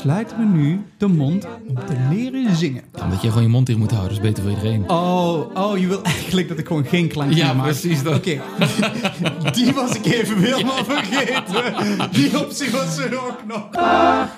[0.00, 2.82] sluiten we nu de mond om te leren zingen.
[2.96, 4.90] Ja, omdat je gewoon je mond dicht moet houden, dat is beter voor iedereen.
[4.90, 7.64] Oh, oh, je wil eigenlijk dat ik gewoon geen klank Ja, maak.
[7.66, 8.16] precies dat.
[8.16, 8.40] Oké,
[9.56, 12.08] die was ik even helemaal vergeten.
[12.12, 13.68] Die optie was er ook nog.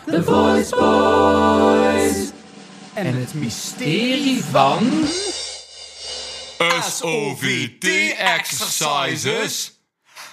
[0.06, 2.30] The Voice Boys.
[2.94, 4.78] En het mysterie van...
[6.82, 7.84] SOVT
[8.18, 9.81] exercises.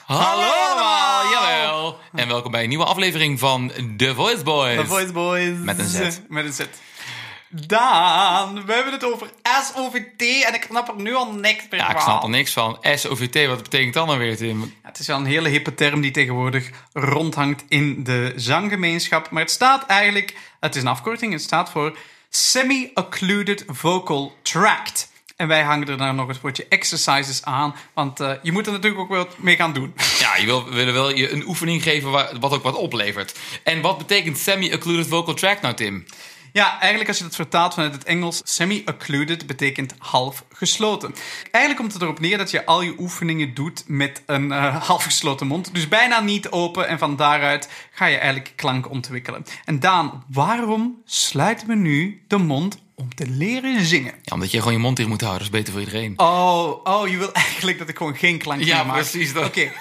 [0.10, 2.00] Hallo allemaal, jawel.
[2.14, 4.78] En welkom bij een nieuwe aflevering van The Voice Boys.
[4.80, 5.58] The Voice Boys.
[5.58, 6.20] Met een Z.
[6.28, 6.60] Met een Z.
[7.50, 9.30] Daan, we hebben het over
[9.64, 12.02] SOVT en ik snap er nu al niks meer Ja, ik van.
[12.02, 12.78] snap er niks van.
[12.96, 14.60] SOVT, wat betekent dat nou weer, Tim?
[14.62, 19.30] Ja, het is wel een hele hippe term die tegenwoordig rondhangt in de zanggemeenschap.
[19.30, 21.98] Maar het staat eigenlijk, het is een afkorting, het staat voor
[22.30, 25.09] Semi-Occluded Vocal Tract.
[25.40, 28.72] En wij hangen er dan nog het woordje exercises aan, want eh, je moet er
[28.72, 29.94] natuurlijk ook wel wat mee gaan doen.
[30.20, 33.40] Ja, je wil, willen wel je een oefening geven waar, wat ook wat oplevert.
[33.64, 36.06] En wat betekent semi-occluded vocal tract nou, Tim?
[36.54, 41.16] Ja, eigenlijk als je dat vertaalt vanuit het Engels, semi-occluded betekent half gesloten.
[41.52, 45.04] Eigenlijk komt het erop neer dat je al je oefeningen doet met een eh, half
[45.04, 45.74] gesloten mond.
[45.74, 49.46] Dus bijna niet open en van daaruit ga je eigenlijk klank ontwikkelen.
[49.66, 54.14] En Daan, waarom sluiten we nu de mond om te leren zingen?
[54.24, 56.14] Ja, omdat je gewoon je mond dicht moet houden, dat is beter voor iedereen.
[56.20, 58.96] Oh, oh, je wil eigenlijk dat ik gewoon geen klank Ja, maak.
[58.96, 59.46] precies dat.
[59.46, 59.72] Oké,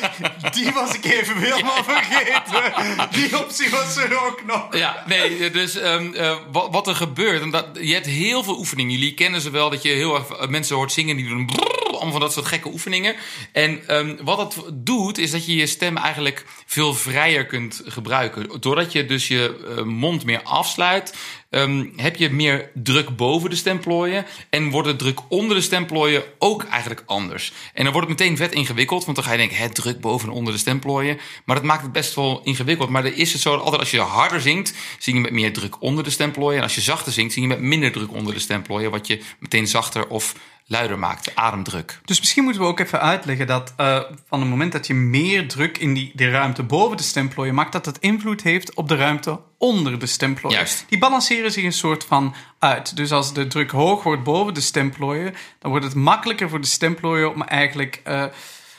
[0.56, 2.72] die was ik even helemaal vergeten.
[3.10, 4.76] Die optie was er ook nog.
[4.76, 8.58] Ja, nee, dus ehm, eh, wat, wat er gebeurt, en dat, je hebt heel veel
[8.58, 8.92] oefeningen.
[8.92, 11.77] Jullie kennen ze wel, dat je heel erg eh, mensen hoort zingen die doen brrr,
[11.94, 13.14] allemaal van dat soort gekke oefeningen.
[13.52, 18.60] En ehm, wat het doet, is dat je je stem eigenlijk veel vrijer kunt gebruiken.
[18.60, 21.14] Doordat je dus je eh, mond meer afsluit,
[21.50, 24.26] ehm, heb je meer druk boven de stemplooien.
[24.50, 27.52] En wordt de druk onder de stemplooien ook eigenlijk anders.
[27.74, 30.28] En dan wordt het meteen vet ingewikkeld, want dan ga je denken, hè, druk boven
[30.28, 31.18] en onder de stemplooien.
[31.44, 32.88] Maar dat maakt het best wel ingewikkeld.
[32.88, 35.52] Maar dan is het zo dat altijd als je harder zingt, zing je met meer
[35.52, 36.56] druk onder de stemplooien.
[36.56, 38.90] En als je zachter zingt, zing je met minder druk onder de stemplooien.
[38.90, 40.34] Wat je meteen zachter of
[40.68, 42.00] luider maakt, ademdruk.
[42.04, 45.48] Dus misschien moeten we ook even uitleggen dat eh, van het moment dat je meer
[45.48, 48.96] druk in die, die ruimte boven de stemplooien maakt, dat het invloed heeft op de
[48.96, 50.56] ruimte onder de stemplooien.
[50.56, 50.84] Juist.
[50.88, 52.96] Die balanceren zich een soort van uit.
[52.96, 56.66] Dus als de druk hoog wordt boven de stemplooien, dan wordt het makkelijker voor de
[56.66, 58.24] stemplooien om eigenlijk eh,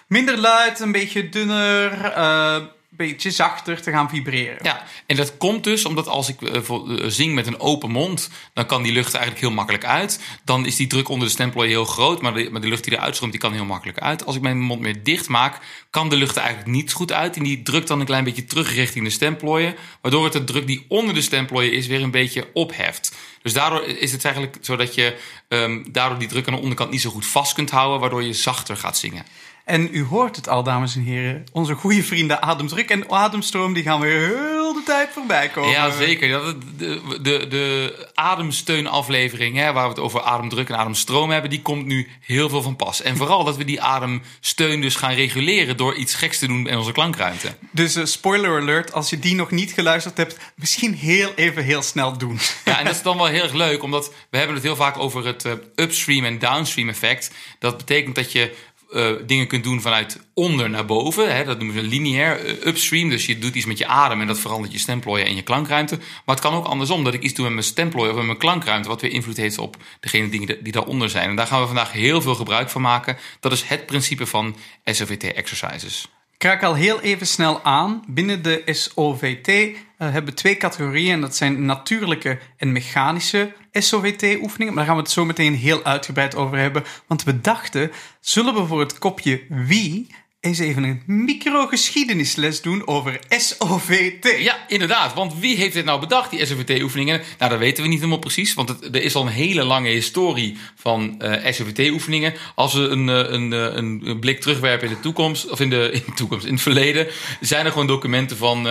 [0.08, 2.58] minder luid, een beetje dunner, eh,
[3.06, 4.58] beetje zachter te gaan vibreren.
[4.62, 8.30] Ja, en dat komt dus omdat als ik eh, eh, zing met een open mond,
[8.54, 10.20] dan kan die lucht eigenlijk heel makkelijk uit.
[10.44, 12.94] Dan is die druk onder de stemplooien heel groot, maar de, maar de lucht die
[12.94, 14.26] eruit stroomt, die kan heel makkelijk uit.
[14.26, 17.36] Als ik mijn mond meer dicht maak, kan de lucht er eigenlijk niet goed uit.
[17.36, 20.68] En die drukt dan een klein beetje terug richting de stemplooien, waardoor het de druk
[20.68, 23.16] die onder de stemplooien is weer een beetje opheft.
[23.42, 25.18] Dus daardoor is het eigenlijk zo dat je
[25.48, 28.34] ehm, daardoor die druk aan de onderkant niet zo goed vast kunt houden, waardoor je
[28.34, 29.26] zachter gaat zingen.
[29.70, 31.46] En u hoort het al, dames en heren.
[31.52, 35.72] Onze goede vrienden ademdruk en ademstroom, die gaan weer heel de tijd voorbij komen.
[35.72, 36.30] Ja, zeker.
[36.30, 41.62] Dat de, de, de ademsteunaflevering, hè, waar we het over ademdruk en ademstroom hebben, die
[41.62, 43.02] komt nu heel veel van pas.
[43.02, 46.78] En vooral dat we die ademsteun dus gaan reguleren door iets geks te doen in
[46.78, 47.56] onze klankruimte.
[47.72, 51.82] Dus eh, spoiler alert, als je die nog niet geluisterd hebt, misschien heel even heel
[51.82, 52.40] snel doen.
[52.66, 54.98] Ja, en dat is dan wel heel erg leuk, omdat we hebben het heel vaak
[54.98, 57.32] over het eh, upstream en downstream effect.
[57.60, 58.56] Dat betekent dat je
[58.90, 61.36] eh, dingen kunt doen vanuit onder naar boven.
[61.36, 63.10] Hè, dat noemen we lineair eh, upstream.
[63.10, 65.98] Dus je doet iets met je adem en dat verandert je stemplooien en je klankruimte.
[65.98, 68.38] Maar het kan ook andersom, dat ik iets doe met mijn stemplooien of met mijn
[68.38, 71.30] klankruimte, wat weer invloed heeft op degene die, die daaronder zijn.
[71.30, 73.18] En daar gaan we vandaag heel veel gebruik van maken.
[73.40, 74.56] Dat is het principe van
[74.86, 76.08] SOVT exercises.
[76.40, 78.04] Ik raak al heel even snel aan.
[78.08, 81.14] Binnen de SOVT eh, hebben we twee categorieën.
[81.14, 84.74] En dat zijn natuurlijke en mechanische SOVT-oefeningen.
[84.74, 86.84] Maar daar gaan we het zo meteen heel uitgebreid over hebben.
[87.08, 93.20] Want we dachten, zullen we voor het kopje wie eens even een microgeschiedenisles doen over
[93.30, 94.36] SOVT?
[94.40, 95.14] Ja, inderdaad.
[95.14, 97.22] Want wie heeft dit nou bedacht, die SOVT-oefeningen?
[97.38, 98.54] Nou, dat weten we niet helemaal precies.
[98.54, 102.34] Want er is al een hele lange historie van eh SOVT-oefeningen.
[102.56, 103.32] Als we een, eh, eh,
[103.76, 107.08] een, een blik terugwerpen in de toekomst, of in de, in toekomst, in het verleden,
[107.42, 108.64] zijn er gewoon documenten van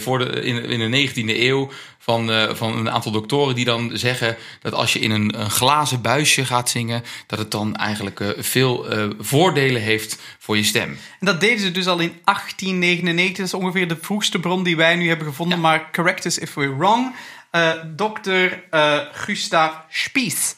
[0.00, 1.70] voor de, in, de 19e eeuw.
[1.98, 6.02] Van, van een aantal doktoren die dan zeggen dat als je in een, een glazen
[6.02, 8.86] buisje gaat zingen, dat het dan eigenlijk veel
[9.18, 10.98] voordelen heeft voor je stem.
[11.20, 13.36] En dat deden ze dus al in 1899.
[13.36, 15.60] Dat is ongeveer de vroegste bron die wij nu hebben gevonden.
[15.60, 17.14] Maar correct us if we're wrong.
[17.50, 18.30] Eh Dr.
[18.70, 20.54] eh Gustav Spies.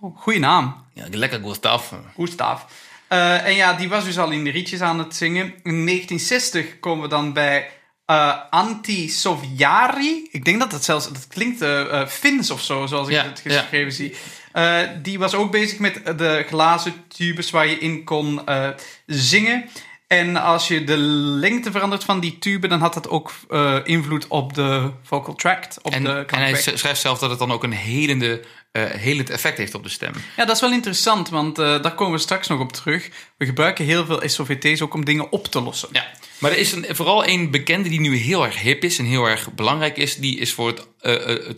[0.00, 0.86] Oh, goeie naam.
[0.94, 1.92] Ja, lekker Gustav.
[2.16, 2.62] Gustav.
[3.08, 5.44] Eh, en ja, die was dus al in de rietjes aan het zingen.
[5.44, 7.70] In 1960 komen we dan bij
[8.04, 10.28] eh Antti Sovjari.
[10.30, 11.64] Ik denk dat dat zelfs, dat klinkt
[12.08, 14.14] Fins of zo, zoals ik Ja, het geschreven zie.
[14.58, 18.68] Eh, die was ook bezig met de glazen tubes waar je in kon eh,
[19.06, 19.68] zingen.
[20.06, 24.26] En als je de lengte verandert van die tube, dan had dat ook eh, invloed
[24.26, 27.62] op de vocal tract, op En, de en hij schrijft zelf dat het dan ook
[27.62, 30.12] een helende, helend effect heeft op de stem.
[30.36, 33.10] Ja, dat is wel interessant, want daar komen we straks nog op terug.
[33.36, 35.88] We gebruiken heel veel SOVT's ook om dingen op te lossen.
[35.92, 36.06] Ja,
[36.38, 39.26] maar er is een, vooral een bekende die nu heel erg hip is en heel
[39.26, 40.16] erg belangrijk is.
[40.16, 41.54] Die is voor het, eh, eh,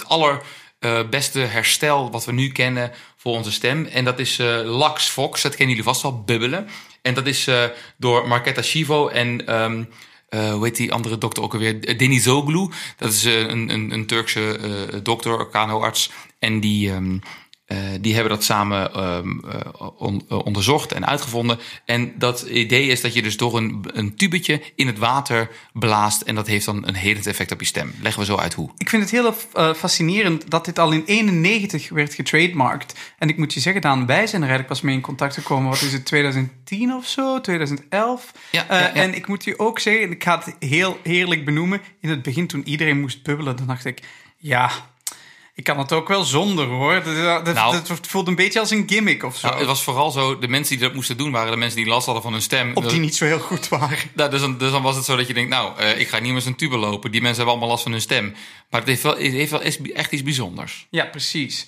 [0.81, 3.85] het allerbeste herstel wat we nu kennen voor onze stem.
[3.85, 5.43] En dat is eh, Lux Fox.
[5.43, 6.69] Dat kennen jullie vast wel, bubbelen.
[7.03, 7.65] En dat is eh,
[7.97, 9.47] door Marketa Shivo en...
[9.47, 9.85] ehm,
[10.31, 11.97] eh, hoe heet die andere dokter ook alweer?
[11.99, 12.69] Denis Zoglu.
[12.97, 16.11] Dat is eh, een, een, een Turkse eh, dokter, orkanoarts.
[16.39, 17.19] En die, ehm,
[17.71, 21.59] eh, die hebben dat samen ehm, eh, on- eh, onderzocht en uitgevonden.
[21.85, 26.23] En dat idee is dat je dus door een, een tubetje in het water blaast.
[26.23, 27.95] En dat heeft dan een helend effect op je stem.
[28.03, 28.71] Leggen we zo uit hoe.
[28.77, 29.35] Ik vind het heel
[29.75, 32.99] fascinerend dat dit al in 91 werd getrademarkt.
[33.19, 35.71] En ik moet je zeggen, Daan, wij zijn er eigenlijk pas mee in contact gekomen.
[35.71, 37.41] Wat is het, 2010 of zo?
[37.41, 38.33] 2011?
[38.51, 38.93] Ja, ja, ja.
[38.93, 41.81] En ik moet je ook zeggen, en ik ga het heel heerlijk benoemen.
[42.01, 44.01] In het begin, toen iedereen moest bubbelen, dan dacht ik...
[44.37, 44.71] Ja,
[45.61, 46.95] ik kan het ook wel zonder, hoor.
[46.95, 47.77] Dat, dat, Nou.
[47.87, 49.47] dat voelt een beetje als een gimmick of zo.
[49.47, 51.87] Nou, het was vooral zo, de mensen die dat moesten doen waren de mensen die
[51.87, 52.71] last hadden van hun stem.
[52.75, 53.99] Of die niet zo heel goed waren.
[54.15, 56.19] Nou, dus, dan, dus dan was het zo dat je denkt, nou, eh, ik ga
[56.19, 57.11] niet meer zo'n tube lopen.
[57.11, 58.35] Die mensen hebben allemaal last van hun stem.
[58.71, 59.63] Maar het heeft wel, het heeft wel
[59.95, 60.87] echt- iets bijzonders.
[60.91, 61.67] Ja, precies.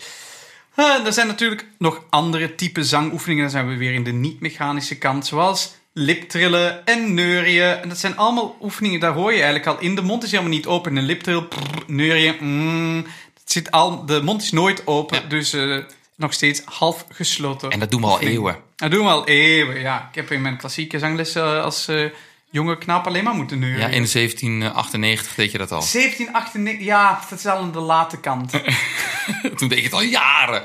[0.74, 3.42] Eh, er zijn natuurlijk nog andere type zangoefeningen.
[3.42, 7.82] Dan zijn we weer in de niet-mechanische kant, zoals liptrillen en neurien.
[7.82, 9.94] En dat zijn allemaal oefeningen, daar hoor je eigenlijk al in.
[9.94, 10.96] De mond is helemaal niet open.
[10.96, 13.06] Een liptrill, prrr, neurien, mm,
[13.52, 15.28] zit al, de mond is nooit open, Ja.
[15.28, 15.76] dus eh,
[16.16, 17.70] nog steeds half gesloten.
[17.70, 18.56] En dat doen we al eeuwen.
[18.76, 20.08] Dat doen we al eeuwen, ja.
[20.08, 22.04] Ik heb in mijn klassieke zangles eh, als eh,
[22.50, 23.78] jonge knaap alleen maar moeten neuren.
[23.80, 25.80] Ja, in 1798 deed je dat al.
[25.92, 28.50] 1798, ja, dat is al aan de late kant.
[29.56, 30.62] Toen deed je het al jaren.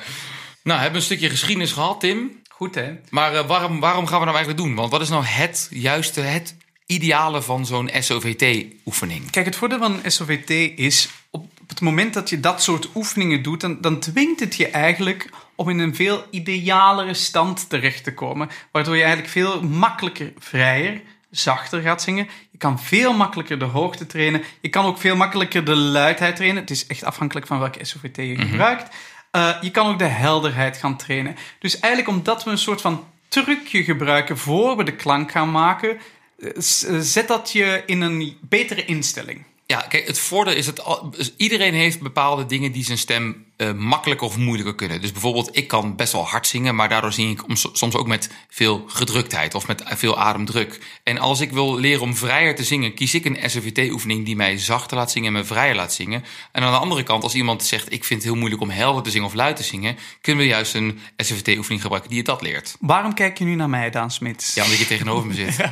[0.64, 2.42] Nou, hebben we een stukje geschiedenis gehad, Tim.
[2.50, 2.92] Goed, hè?
[3.10, 4.76] Maar waarom, waarom gaan we nou eigenlijk doen?
[4.76, 6.56] Want wat is nou het juiste, het
[6.86, 9.30] ideale van zo'n SOVT-oefening?
[9.32, 10.50] Kijk, het voordeel van SOVT
[10.80, 14.68] is, op het moment dat je dat soort oefeningen doet, dan, dan dwingt het je
[14.68, 18.50] eigenlijk om in een veel idealere stand terecht te komen.
[18.72, 22.28] Waardoor je eigenlijk veel makkelijker, vrijer, zachter gaat zingen.
[22.52, 24.44] Je kan veel makkelijker de hoogte trainen.
[24.62, 26.62] Je kan ook veel makkelijker de luidheid trainen.
[26.62, 28.96] Het is echt afhankelijk van welke SOVT je gebruikt.
[29.32, 31.36] Eh, je kan ook de helderheid gaan trainen.
[31.60, 35.98] Dus eigenlijk omdat we een soort van trucje gebruiken voor we de klank gaan maken,
[36.40, 39.46] eh, eh, zet dat je in een betere instelling.
[39.68, 43.72] Ja, kijk, het voordeel is dat dus iedereen heeft bepaalde dingen die zijn stem eh,
[43.74, 45.02] makkelijker of moeilijker kunnen.
[45.02, 48.08] Dus bijvoorbeeld, ik kan best wel hard zingen, maar daardoor zing ik om- soms ook
[48.08, 50.80] met veel gedruktheid of met veel ademdruk.
[51.04, 54.58] En als ik wil leren om vrijer te zingen, kies ik een SOVT-oefening die mij
[54.58, 56.24] zachter laat zingen en me vrijer laat zingen.
[56.52, 59.04] En aan de andere kant, als iemand zegt, ik vind het heel moeilijk om helder
[59.04, 62.42] te zingen of luid te zingen, kunnen we juist een SOVT-oefening gebruiken die je dat
[62.42, 62.76] leert.
[62.80, 64.54] Waarom kijk je nu naar mij, Daan Smits?
[64.54, 65.58] Ja, omdat je tegenover me zit.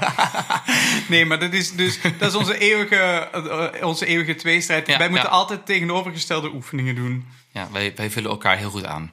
[1.08, 3.30] Nee, maar dat is dus dat is onze eeuwige,
[3.84, 4.88] onze eeuwige tweestrijd.
[4.88, 5.36] Ja, Wij moeten ja.
[5.36, 7.26] altijd tegenovergestelde oefeningen doen.
[7.56, 9.12] Ja, wij, wij vullen elkaar heel goed aan.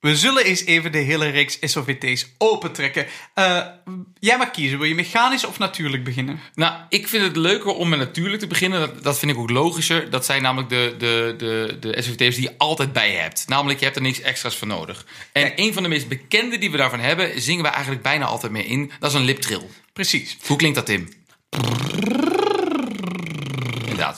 [0.00, 3.06] We zullen eens even de hele reeks SOVT's opentrekken.
[3.34, 3.66] Eh
[4.18, 4.78] jij mag kiezen.
[4.78, 6.40] Wil je mechanisch of natuurlijk beginnen?
[6.54, 8.80] Nou, ik vind het leuker om met natuurlijk te beginnen.
[8.80, 10.10] Dat, dat vind ik ook logischer.
[10.10, 13.44] Dat zijn namelijk de, de, de, de SOVT's die je altijd bij je hebt.
[13.48, 15.06] Namelijk, je hebt er niks extra's voor nodig.
[15.32, 15.58] En Kijk.
[15.58, 18.64] een van de meest bekende die we daarvan hebben, zingen we eigenlijk bijna altijd mee
[18.64, 18.92] in.
[18.98, 19.66] Dat is een liptrill.
[19.92, 20.36] Precies.
[20.46, 21.08] Hoe klinkt dat, Tim?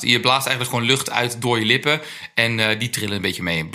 [0.00, 2.00] Je blaast eigenlijk gewoon lucht uit door je lippen.
[2.34, 3.70] En eh, die trillen een beetje mee.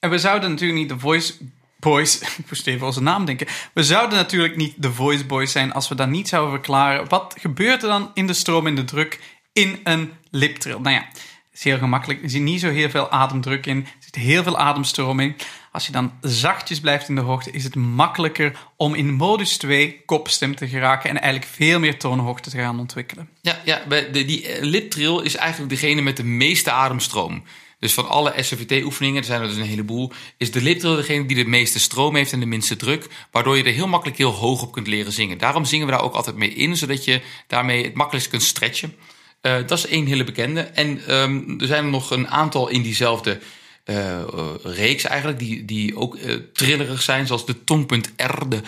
[0.00, 1.34] En we zouden natuurlijk niet de Voice
[1.78, 2.18] Boys...
[2.38, 3.46] Ik moest even onze naam denken.
[3.72, 7.08] We zouden natuurlijk niet de Voice Boys zijn als we dan niet zouden verklaren...
[7.08, 9.20] wat gebeurt er dan in de stroom en de druk
[9.52, 10.78] in een liptrill?
[10.78, 11.08] Nou ja,
[11.52, 12.22] is heel gemakkelijk.
[12.22, 13.76] Er zit niet zo heel veel ademdruk in.
[13.76, 15.36] Er zit heel veel ademstroom in.
[15.72, 17.50] Als je dan zachtjes blijft in de hoogte...
[17.50, 21.10] is het makkelijker om in modus 2 kopstem te geraken...
[21.10, 23.28] en eigenlijk veel meer toonhoogte te gaan ontwikkelen.
[23.40, 27.42] Ja, ja die eh, liptrill is eigenlijk degene met de meeste ademstroom.
[27.78, 31.44] Dus van alle SOVT-oefeningen, er zijn er dus een heleboel, is de liptrill degene die
[31.44, 34.62] de meeste stroom heeft en de minste druk, waardoor je er heel makkelijk heel hoog
[34.62, 35.38] op kunt leren zingen.
[35.38, 38.94] Daarom zingen we daar ook altijd mee in, zodat je daarmee het makkelijkst kunt stretchen.
[39.40, 40.60] Eh, dat is één hele bekende.
[40.60, 43.40] En ehm, er zijn er nog een aantal in diezelfde
[43.84, 44.26] eh, eh,
[44.62, 48.60] reeks eigenlijk, die, die ook eh, trillerig zijn, zoals de tongpunt R, de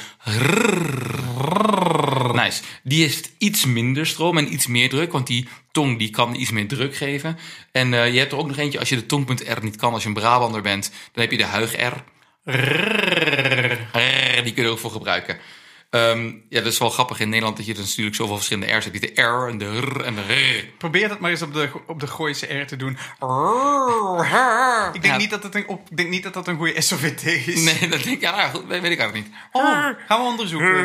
[2.32, 2.62] Nice.
[2.82, 6.50] Die heeft iets minder stroom en iets meer druk, want die tong die kan iets
[6.50, 7.38] meer druk geven.
[7.72, 10.02] En je hebt er ook nog eentje, als je de tongpunt R niet kan, als
[10.02, 11.76] je een Brabander bent, dan heb je de huig.
[11.76, 12.04] R,
[14.42, 15.38] Die kun je er ook voor gebruiken.
[15.92, 18.84] Ehm, ja, dat is wel grappig in Nederland dat je dus natuurlijk zoveel verschillende R's
[18.84, 19.00] hebt.
[19.00, 20.66] De R en de R en de R.
[20.78, 22.90] Probeer dat maar eens op de, op de Gooise R te doen.
[24.94, 25.16] Ik denk, Ja.
[25.16, 27.62] niet, dat het een, op, ik denk niet dat dat een goede SOVT is.
[27.62, 29.26] Nee, dat denk ik, ja, nou, weet, ik eigenlijk niet.
[29.52, 29.62] Oh,
[30.08, 30.76] gaan we onderzoeken.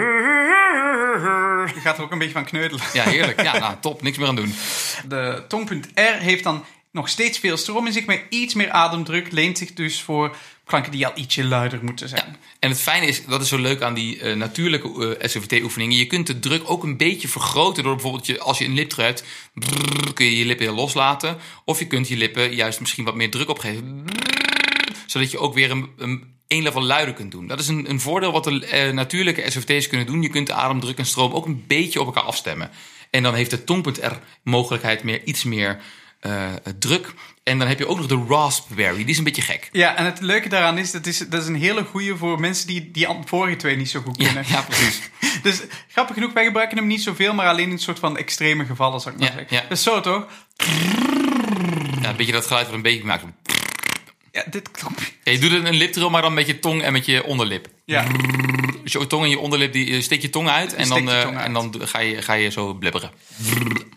[1.74, 2.84] Je gaat er ook een beetje van kneudelen.
[2.94, 3.42] Ja, heerlijk.
[3.42, 4.02] Ja, nou, top.
[4.02, 4.54] Niks meer aan doen.
[5.08, 9.32] De tongpunt R heeft dan nog steeds veel stroom in zich, maar iets meer ademdruk.
[9.32, 10.36] Leent zich dus voor
[10.68, 12.38] klanken die al ietsje luider moeten zijn.
[12.60, 15.98] En het fijne is, dat is zo leuk aan die eh, natuurlijke eh, SOVT-oefeningen.
[15.98, 19.08] Je kunt de druk ook een beetje vergroten door bijvoorbeeld, je, als je een liptrui
[19.08, 19.24] hebt,
[20.14, 21.38] kun je je lippen heel loslaten.
[21.66, 24.06] Of je kunt je lippen juist misschien wat meer druk opgeven.
[25.06, 27.48] Zodat je ook weer een, een één level luider kunt doen.
[27.48, 30.22] Dat is een, een voordeel wat de eh, natuurlijke SOVT's kunnen doen.
[30.22, 32.70] Je kunt de ademdruk en stroom ook een beetje op elkaar afstemmen.
[33.10, 35.82] En dan heeft de tongpunt R mogelijkheid meer, iets meer
[36.20, 37.14] eh, druk.
[37.44, 38.96] En dan heb je ook nog de raspberry.
[38.98, 39.70] Die is een beetje gek.
[39.72, 42.68] Ja, en het leuke daaraan is, dat is, dat is een hele goede voor mensen
[42.68, 44.44] die die vorige twee niet zo goed Ja, kunnen.
[44.48, 45.00] ja, precies.
[45.44, 48.66] Dus grappig genoeg, wij gebruiken hem niet zoveel, maar alleen in een soort van extreme
[48.66, 49.58] gevallen, zou ik maar Ja, zeggen.
[49.58, 49.70] ja.
[49.70, 50.26] Is zo toch?
[52.02, 53.24] Ja, een beetje dat geluid wat een beetje maakt.
[54.32, 55.02] Ja, dit klopt.
[55.24, 57.68] Ja, je doet het een liptrill, maar dan met je tong en met je onderlip.
[57.90, 58.06] Ja,
[58.84, 61.16] Dus je tong en je onderlip, die, je steekt je tong uit en steek dan,
[61.16, 61.46] eh, tong uit.
[61.46, 63.12] en dan ga, je, ga je zo blibberen.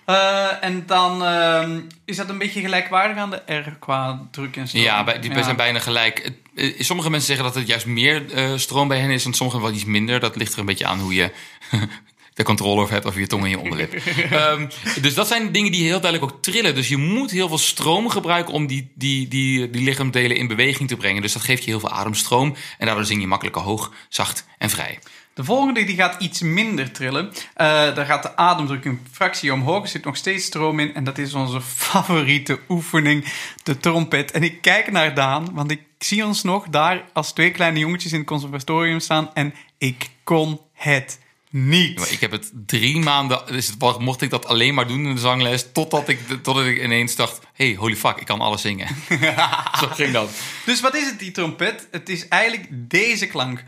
[0.05, 4.69] Eh, en dan ehm, is dat een beetje gelijkwaardig aan de R qua druk en
[4.69, 4.85] stroom.
[4.85, 5.43] Ja, bij, die Ja.
[5.43, 6.33] zijn bijna gelijk.
[6.55, 9.63] Eh, sommige mensen zeggen dat het juist meer eh, stroom bij hen is en sommigen
[9.63, 10.21] wel iets minder.
[10.21, 11.31] Dat ligt er een beetje aan hoe je
[12.41, 13.93] de controle over hebt over je tong en je onderlip.
[14.31, 14.67] Ehm,
[15.01, 16.75] dus dat zijn dingen die heel duidelijk ook trillen.
[16.75, 20.89] Dus je moet heel veel stroom gebruiken om die, die, die, die lichaamdelen in beweging
[20.89, 21.23] te brengen.
[21.23, 24.71] Dus dat geeft je heel veel ademstroom en daardoor zing je makkelijker hoog, zacht en
[24.71, 24.99] vrij.
[25.35, 27.33] De volgende die gaat iets minder trillen.
[27.55, 29.83] Eh, daar gaat de ademdruk een fractie omhoog.
[29.83, 30.95] Er zit nog steeds stroom in.
[30.95, 33.33] En dat is onze favoriete oefening,
[33.63, 34.31] de trompet.
[34.31, 38.13] En ik kijk naar Daan, want ik zie ons nog daar als twee kleine jongetjes
[38.13, 39.31] in het conservatorium staan.
[39.35, 41.19] En ik kon het
[41.51, 41.99] niet.
[41.99, 45.21] Maar ik heb het drie maanden, dus mocht ik dat alleen maar doen in de
[45.21, 48.89] zangles, totdat ik, totdat ik ineens dacht, hey, holy fuck, ik kan alles zingen.
[49.81, 50.31] Zo ging dat.
[50.65, 51.89] Dus wat is het, die trompet?
[51.91, 53.65] Het is eigenlijk deze klank.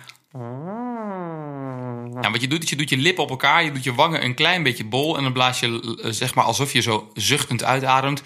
[2.21, 4.25] Ja, wat je doet, is je doet je lippen op elkaar, je doet je wangen
[4.25, 7.65] een klein beetje bol en dan blaas je, eh, zeg maar, alsof je zo zuchtend
[7.65, 8.23] uitademt.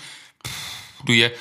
[1.05, 1.37] Doe je,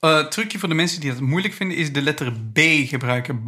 [0.00, 3.42] Eh trucje voor de mensen die dat moeilijk vinden is de letter B gebruiken.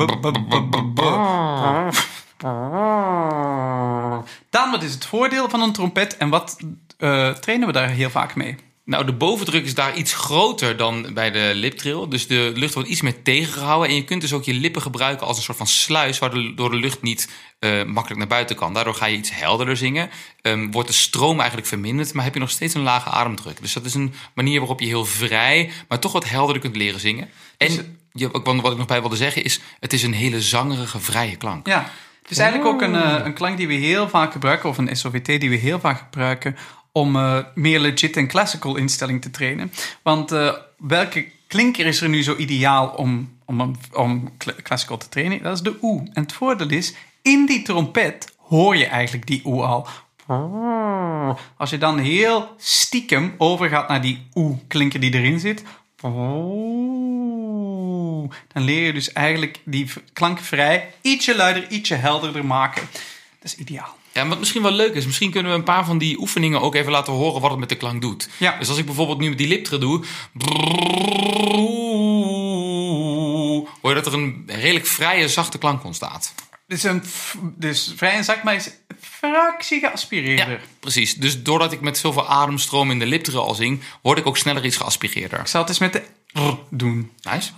[4.50, 6.60] Daan, wat is het voordeel van een trompet en wat
[6.98, 8.56] eh, trainen we daar heel vaak mee?
[8.84, 12.08] Nou, de bovendruk is daar iets groter dan bij de liptrill.
[12.08, 13.88] Dus de lucht wordt iets meer tegengehouden.
[13.88, 16.18] En je kunt dus ook je lippen gebruiken als een soort van sluis...
[16.18, 18.74] waardoor de lucht niet eh, makkelijk naar buiten kan.
[18.74, 20.10] Daardoor ga je iets helderder zingen.
[20.42, 22.12] Ehm, wordt de stroom eigenlijk verminderd...
[22.12, 23.60] maar heb je nog steeds een lage ademdruk.
[23.60, 25.70] Dus dat is een manier waarop je heel vrij...
[25.88, 27.28] maar toch wat helderder kunt leren zingen.
[27.56, 29.60] En je, wat ik nog bij wilde zeggen is...
[29.80, 31.66] het is een hele zangerige, vrije klank.
[31.66, 31.90] Ja,
[32.22, 34.96] het is eigenlijk ook een, eh, een klank die we heel vaak gebruiken, of een
[34.96, 36.56] SOVT die we heel vaak gebruiken,
[36.92, 39.72] om eh, meer legit en classical instelling te trainen.
[40.02, 45.08] Want eh, welke klinker is er nu zo ideaal om, om, om cl- classical te
[45.08, 45.42] trainen?
[45.42, 46.00] Dat is de oe.
[46.12, 49.86] En het voordeel is, in die trompet hoor je eigenlijk die oe al.
[51.56, 55.62] Als je dan heel stiekem overgaat naar die oe-klinker die erin zit,
[58.52, 62.88] dan leer je dus eigenlijk die klank vrij ietsje luider, ietsje helderder maken.
[63.38, 63.96] Dat is ideaal.
[64.12, 66.74] Ja, wat misschien wel leuk is, misschien kunnen we een paar van die oefeningen ook
[66.74, 68.28] even laten horen wat het met de klank doet.
[68.36, 68.58] Ja.
[68.58, 70.04] Dus als ik bijvoorbeeld nu met die liptre doe,
[73.80, 76.34] hoor je dat er een redelijk vrije, zachte klank ontstaat.
[76.66, 77.02] Dus, een,
[77.42, 80.60] dus vrij en zacht, maar is een fractie geaspireerder.
[80.80, 81.14] precies.
[81.14, 84.64] Dus doordat ik met zoveel ademstroom in de liptre al zing, word ik ook sneller
[84.64, 85.40] iets geaspireerder.
[85.40, 86.02] Ik zal het eens met de
[86.32, 87.10] r doen.
[87.22, 87.50] Nice.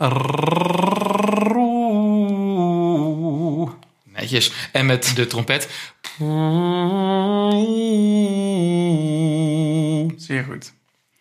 [4.04, 4.52] Netjes.
[4.72, 5.68] En met de trompet.
[10.16, 10.72] Zeer goed.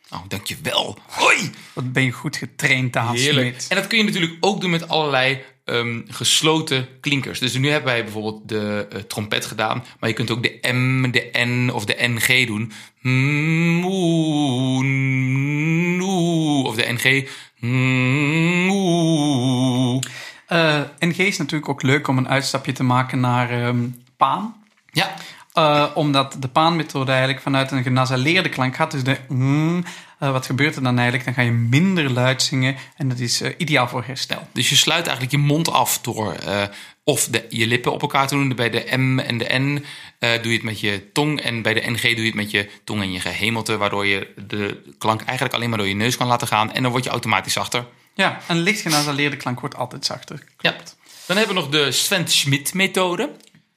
[0.09, 0.97] Oh, dankjewel.
[1.07, 1.51] Hoi!
[1.73, 3.47] Wat ben je goed getraind, Daan Heerlijk.
[3.49, 3.65] Smit.
[3.69, 7.39] En dat kun je natuurlijk ook doen met allerlei ehm, gesloten klinkers.
[7.39, 9.83] Dus nu hebben wij bijvoorbeeld de eh, trompet gedaan.
[9.99, 12.71] Maar je kunt ook de M, de N of de NG doen.
[16.65, 17.29] Of de NG.
[18.67, 20.01] Moe.
[20.47, 24.60] Eh, NG is natuurlijk ook leuk om een uitstapje te maken naar ehm, paan.
[24.91, 25.13] Ja,
[25.53, 28.91] Eh, omdat de paanmethode eigenlijk vanuit een genasaleerde klank gaat.
[28.91, 29.83] Dus de mm,
[30.19, 31.25] wat gebeurt er dan eigenlijk?
[31.25, 34.47] Dan ga je minder luid zingen en dat is eh, ideaal voor herstel.
[34.53, 36.35] dus je sluit eigenlijk je mond af door
[37.03, 38.55] of de, je lippen op elkaar te doen.
[38.55, 39.85] Bij de M en de N
[40.19, 41.41] doe je het met je tong.
[41.41, 43.77] En bij de NG doe je het met je tong en je gehemelte.
[43.77, 46.71] Waardoor je de klank eigenlijk alleen maar door je neus kan laten gaan.
[46.73, 47.85] En dan word je automatisch zachter.
[48.13, 50.43] Ja, een licht genasaleerde klank wordt altijd zachter.
[50.59, 50.75] Ja.
[51.25, 53.31] Dan hebben we nog de Sven Schmidt methode.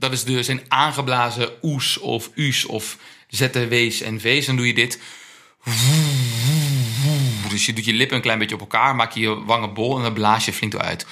[0.05, 4.47] Dat is de, zijn aangeblazen oes of u's of z'w's en v's.
[4.47, 5.01] Dan doe je dit.
[7.49, 9.97] Dus je doet je lippen een klein beetje op elkaar, maak je je wangen bol
[9.97, 11.07] en dan blaas je flink eruit.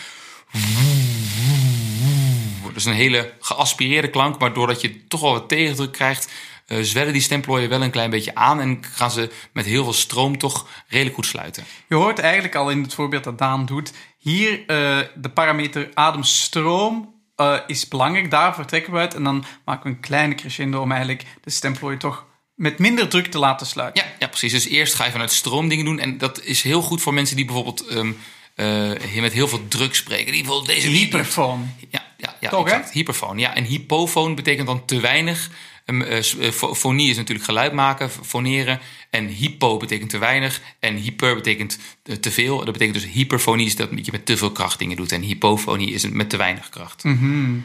[2.63, 6.31] Dat is een hele geaspireerde klank, maar doordat je toch wel wat tegendruk krijgt,
[6.67, 9.93] eh, zwellen die stemplooien wel een klein beetje aan en gaan ze met heel veel
[9.93, 11.65] stroom toch redelijk goed sluiten.
[11.89, 13.93] Je hoort eigenlijk al in het voorbeeld dat Daan doet.
[14.19, 14.67] Hier uh,
[15.15, 18.31] de parameter ademstroom uh, is belangrijk.
[18.31, 19.15] Daar vertrekken we uit.
[19.15, 23.27] En dan maken we een kleine crescendo om eigenlijk de stemplooien toch met minder druk
[23.27, 24.05] te laten sluiten.
[24.05, 24.53] Ja, ja, precies.
[24.53, 25.99] Dus eerst ga je vanuit stroom dingen doen.
[25.99, 28.19] En dat is heel goed voor mensen die bijvoorbeeld um,
[28.57, 30.33] uh, met heel veel druk spreken.
[30.33, 31.75] Die bijvoorbeeld deze Hyperfoon.
[31.91, 32.93] Ja, ja, ja Toch, exact.
[32.93, 33.39] Hyperfoon.
[33.39, 35.51] Ja, en hypofoon betekent dan te weinig.
[35.87, 38.81] Um, uh, fonie is natuurlijk geluid maken, foneren.
[39.11, 40.61] En hypo betekent te weinig.
[40.79, 41.79] En hyper betekent
[42.21, 42.57] te veel.
[42.57, 45.13] Dat betekent dus hyperfonie is dat je met te veel kracht dingen doet.
[45.13, 47.05] En hypofonie is met te weinig kracht.
[47.05, 47.65] Mm -hmm.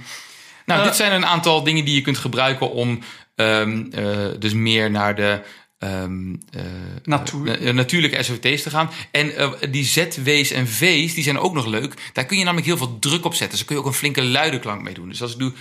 [0.65, 2.99] Nou, uh, dit zijn een aantal dingen die je kunt gebruiken om
[3.35, 5.41] um, uh, dus meer naar de
[5.79, 6.61] um, uh,
[7.03, 7.73] Natuur.
[7.73, 8.89] natuurlijke SOT's te gaan.
[9.11, 9.33] En
[9.71, 11.93] die ZW's en V's, die zijn ook nog leuk.
[12.13, 13.49] Daar kun je namelijk heel veel druk op zetten.
[13.49, 15.09] Dus daar kun je ook een flinke luide klank mee doen.
[15.09, 15.53] Dus als ik doe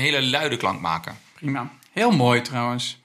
[0.00, 1.18] hele luide klank maken.
[1.34, 1.70] Prima.
[1.92, 2.98] Heel mooi trouwens.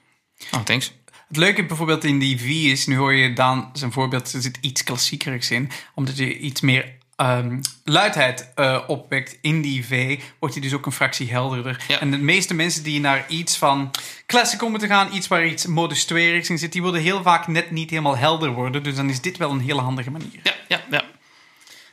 [0.50, 0.92] Oh, thanks.
[1.28, 4.58] Het leuke bijvoorbeeld in die V is, nu hoor je Daan zijn voorbeeld, er zit
[4.60, 5.70] iets klassiekerigs in.
[5.94, 10.86] Omdat je iets meer um, luidheid uh, opwekt in die V, wordt hij dus ook
[10.86, 11.84] een fractie helderder.
[11.88, 12.00] Ja.
[12.00, 13.90] En de meeste mensen die naar iets van
[14.26, 17.70] classical moeten gaan, iets waar iets modus 2 in zit, die willen heel vaak net
[17.70, 18.82] niet helemaal helder worden.
[18.82, 20.40] Dus dan is dit wel een hele handige manier.
[20.42, 21.04] Ja, ja, ja.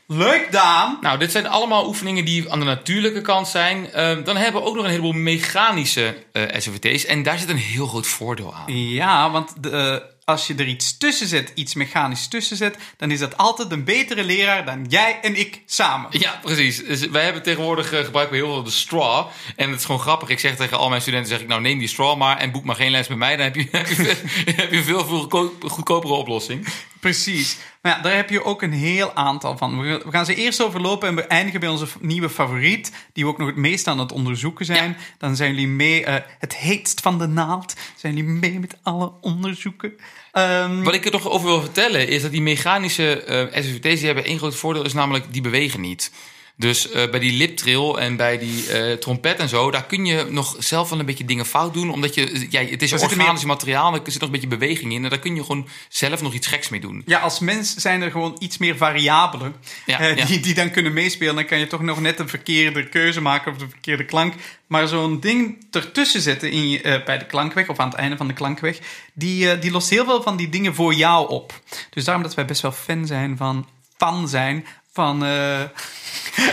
[0.08, 0.98] Leuk, Daan!
[1.02, 3.86] Nou, dit zijn allemaal oefeningen die aan de natuurlijke kant zijn.
[3.86, 7.06] Uh, dan hebben we ook nog een heleboel mechanische uh, SOVT's.
[7.06, 8.78] En daar zit een heel groot voordeel aan.
[8.78, 13.12] Ja, want de, uh, als je er iets tussen zet, iets mechanisch tussen zet, dan
[13.12, 16.08] is dat altijd een betere leraar dan jij en ik samen.
[16.12, 16.84] Ja, precies.
[16.84, 19.28] Dus wij hebben tegenwoordig uh, gebruiken we heel veel de straw.
[19.56, 20.30] En het is gewoon grappig.
[20.30, 22.64] Ik zeg tegen al mijn studenten, zeg ik, nou neem die straw maar en boek
[22.64, 23.36] maar geen les met mij.
[23.36, 26.68] Dan heb je, heb je, heb je veel, veel goedkopere oplossing.
[27.00, 27.58] Precies.
[27.82, 29.82] Maar ja, daar heb je ook een heel aantal van.
[29.82, 33.38] We gaan ze eerst overlopen en we eindigen bij onze nieuwe favoriet, die we ook
[33.38, 34.90] nog het meest aan het onderzoeken zijn.
[34.90, 34.96] Ja.
[35.18, 39.12] Dan zijn jullie mee, uh, het heetst van de naald, zijn jullie mee met alle
[39.22, 39.94] onderzoeken.
[40.38, 44.26] Um, Wat ik er nog over wil vertellen is dat die mechanische uh, die hebben
[44.26, 46.12] één groot voordeel, is namelijk die bewegen niet.
[46.58, 50.28] Dus uh, bij die liptrill en bij die uh, trompet en zo, daar kun je
[50.30, 51.92] nog zelf wel een beetje dingen fout doen.
[51.92, 53.48] Omdat je, ja, het is een organisch meer...
[53.48, 55.04] materiaal, er zit nog een beetje beweging in.
[55.04, 57.04] En daar kun je gewoon zelf nog iets geks mee doen.
[57.06, 60.26] Ja, als mens zijn er gewoon iets meer variabelen ja, uh, ja.
[60.26, 61.36] die, die dan kunnen meespelen.
[61.36, 64.34] Dan kan je toch nog net een verkeerde keuze maken of de verkeerde klank.
[64.68, 68.18] Maar zo'n ding ertussen zetten in je, uh, bij de klankweg of aan het einde
[68.18, 68.80] van de klankweg,
[69.14, 71.62] die, uh, die lost heel veel van die dingen voor jou op.
[71.90, 75.24] Dus daarom dat wij best wel fan zijn van, fan zijn van.
[75.24, 75.62] Uh...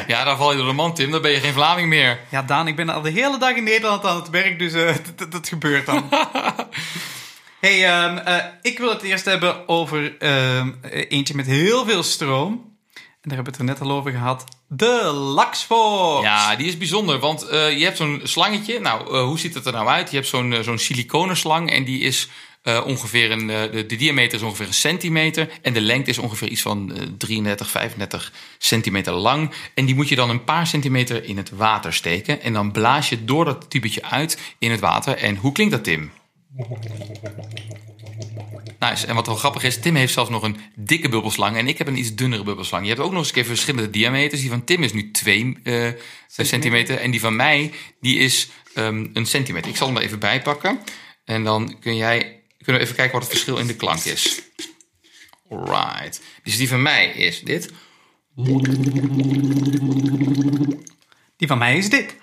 [0.06, 1.10] Ja, dan val je door de man, Tim.
[1.10, 2.20] Dan ben je geen Vlaming meer.
[2.30, 4.94] Ja, Daan, ik ben al de hele dag in Nederland aan het werk, dus uh,
[5.30, 6.08] dat gebeurt dan.
[7.60, 10.16] hey, um, uh, ik wil het eerst hebben over
[10.56, 12.68] um, eentje met heel veel stroom.
[12.92, 14.44] En daar hebben we het er net al over gehad.
[14.68, 16.22] De Laxvoort.
[16.22, 18.80] Ja, die is bijzonder, want uh, je hebt zo'n slangetje.
[18.80, 20.10] Nou, hoe ziet het er nou uit?
[20.10, 22.28] Je hebt zo'n zo'n siliconenslang en die is
[22.62, 26.18] uh, ongeveer een, uh, de, de, diameter is ongeveer een centimeter en de lengte is
[26.18, 29.52] ongeveer iets van uh, 33, 35 centimeter lang.
[29.74, 33.08] En die moet je dan een paar centimeter in het water steken en dan blaas
[33.08, 35.16] je door dat tubetje uit in het water.
[35.16, 36.10] En hoe klinkt dat, Tim?
[38.78, 39.06] Nice.
[39.06, 41.86] En wat wel grappig is, Tim heeft zelfs nog een dikke bubbelslang en ik heb
[41.86, 42.82] een iets dunnere bubbelslang.
[42.82, 44.40] Je hebt ook nog eens een keer verschillende diameters.
[44.40, 45.96] Die van Tim is nu 2 uh, centimeter.
[46.46, 49.70] centimeter en die van mij die is um, een centimeter.
[49.70, 50.78] Ik zal hem er even bij pakken.
[51.24, 54.40] En dan kun jij kunnen we even kijken wat het verschil in de klank is.
[55.50, 56.20] Alright.
[56.42, 57.70] Dus die van mij is dit.
[61.36, 62.16] Die van mij is dit.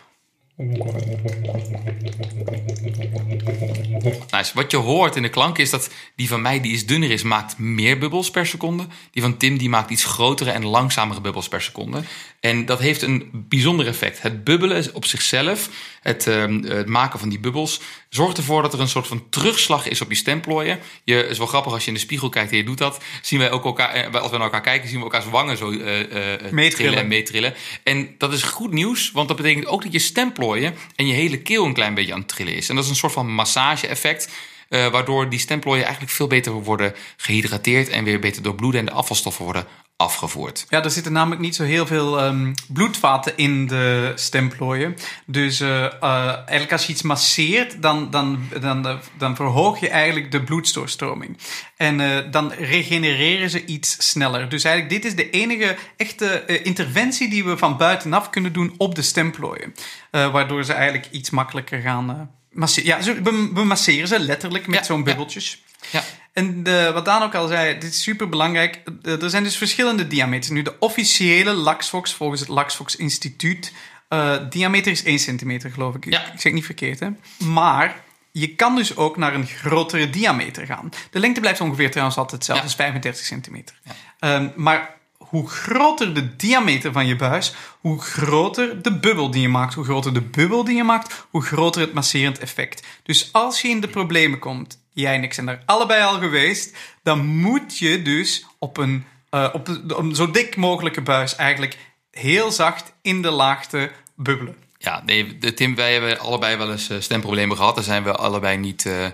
[4.32, 4.52] Nice.
[4.54, 7.24] Wat je hoort in de klank is dat die van mij, die is dunner is,
[7.24, 8.88] maakt meer bubbels per seconde.
[9.12, 12.02] Die van Tim, die maakt iets grotere en langzamere bubbels per seconde.
[12.40, 14.22] En dat heeft een bijzonder effect.
[14.22, 15.70] Het bubbelen op zichzelf,
[16.02, 19.88] het, uh, het maken van die bubbels, zorgt ervoor dat er een soort van terugslag
[19.88, 20.80] is op je stemplooien.
[21.04, 23.04] Je, het is wel grappig als je in de spiegel kijkt en je doet dat.
[23.22, 26.00] Zien wij ook elkaar, als we naar elkaar kijken, zien we elkaars wangen zo uh,
[26.00, 27.54] uh, meetrillen en meetrillen.
[27.84, 31.42] En dat is goed nieuws, want dat betekent ook dat je stemplooien en je hele
[31.42, 32.70] keel een klein beetje aan het trillen is.
[32.70, 34.30] En dat is een soort van massage-effect.
[34.70, 38.92] Uh, waardoor die stemplooien eigenlijk veel beter worden gehydrateerd en weer beter doorbloeden en de
[38.92, 39.68] afvalstoffen worden
[39.98, 40.66] afgevoerd.
[40.70, 44.96] Ja, er zitten namelijk niet zo heel veel ehm, bloedvaten in de stemplooien.
[45.26, 50.32] Dus eh, eh, eigenlijk als je iets masseert, dan, dan, dan, dan verhoog je eigenlijk
[50.32, 51.38] de bloedstoorstroming.
[51.78, 54.50] En eh, dan regenereren ze iets sneller.
[54.50, 58.96] Dus eigenlijk dit is de enige echte interventie die we van buitenaf kunnen doen op
[58.96, 59.74] de stemplooien.
[60.12, 63.04] Waardoor ze eigenlijk iets makkelijker gaan masseren.
[63.04, 63.22] Ja,
[63.54, 65.04] we, masseren ze letterlijk met Ja, zo'n ja.
[65.04, 65.64] bubbeltjes.
[65.92, 66.04] Ja.
[66.38, 68.82] En de, wat Daan ook al zei, dit is super belangrijk.
[69.04, 70.50] Er zijn dus verschillende diameters.
[70.50, 73.74] Nu, de officiële Laxfox volgens het Laxfox Instituut.
[74.08, 76.06] eh, diameter is 1 centimeter, geloof ik.
[76.10, 76.32] Ja.
[76.34, 77.08] Ik zeg niet verkeerd, hè?
[77.46, 80.90] Maar je kan dus ook naar een grotere diameter gaan.
[81.12, 82.70] De lengte blijft ongeveer trouwens altijd hetzelfde, Ja.
[82.70, 83.80] dus 35 centimeter.
[84.20, 89.50] Ehm, maar hoe groter de diameter van je buis, hoe groter de bubbel die je
[89.50, 89.74] maakt.
[89.74, 92.84] Hoe groter de bubbel die je maakt, hoe groter het masserend effect.
[93.04, 96.76] Dus als je in de problemen komt, jij en ik zijn daar allebei al geweest,
[97.04, 101.78] dan moet je dus op een, eh, op een, zo dik mogelijke buis eigenlijk
[102.12, 104.56] heel zacht in de laagte bubbelen.
[104.78, 107.76] Ja, nee, de- Tim, wij hebben allebei wel eens eh, stemproblemen gehad.
[107.76, 109.06] Daar zijn we allebei niet, eh,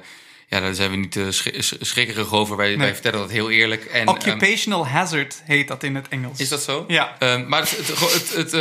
[0.49, 2.57] ja, daar zijn we niet schri- sch- schrikkerig over.
[2.57, 3.85] Wij, wij vertellen dat heel eerlijk.
[3.85, 6.39] En, ehm, Occupational hazard heet dat in het Engels.
[6.39, 6.85] is dat zo?
[6.87, 7.15] Ja.
[7.19, 8.51] Ehm, maar het, het,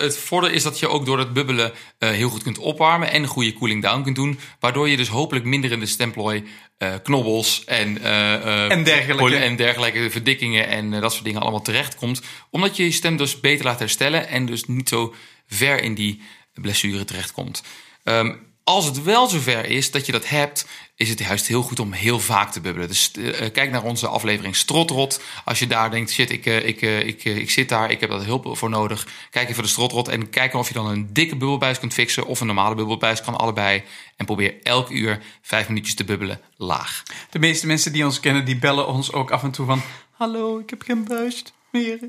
[0.00, 3.28] het, voordeel is dat je ook door het bubbelen heel goed kunt opwarmen en een
[3.28, 4.38] goede cooling down kunt doen.
[4.60, 6.44] Waardoor je dus hopelijk minder in de stemplooi
[6.80, 9.36] eh, knobbels en, eh, eh, En dergelijke.
[9.36, 12.22] en dergelijke verdikkingen en dat soort dingen allemaal terechtkomt.
[12.50, 15.14] Omdat je je stem dus beter laat herstellen en dus niet zo
[15.46, 16.22] ver in die
[16.54, 17.62] blessure terechtkomt.
[18.04, 20.66] Ehm, als het wel zover is dat je dat hebt,
[21.00, 22.88] is het juist heel goed om heel vaak te bubbelen.
[22.88, 25.20] Dus eh, eh, kijk naar onze aflevering Strotrot.
[25.44, 28.24] Als je daar denkt, shit, ik, eh, ik, ik, ik zit daar, ik heb daar
[28.24, 29.06] hulp voor nodig.
[29.30, 32.40] Kijk even de Strotrot en kijk of je dan een dikke bubbelbuis kunt fixen of
[32.40, 33.20] een normale bubbelbuis.
[33.20, 33.82] Kan allebei.
[34.16, 37.02] En probeer elk uur vijf minuutjes te bubbelen laag.
[37.30, 39.82] De meeste mensen die ons kennen, die bellen ons ook af en toe van...
[40.10, 41.44] Hallo, ik heb geen buis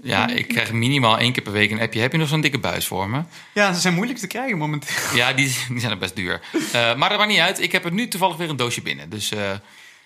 [0.04, 2.00] Ja, ik krijg minimaal één keer per week een appje.
[2.00, 3.22] Heb je nog zo'n dikke buis voor me?
[3.54, 4.96] Ja, ze zijn moeilijk te krijgen momenteel.
[5.16, 6.42] Ja, die, die zijn er best duur.
[6.72, 7.62] Eh, maar dat maakt niet uit.
[7.62, 9.10] Ik heb er nu toevallig weer een doosje binnen.
[9.10, 9.52] Dus, eh,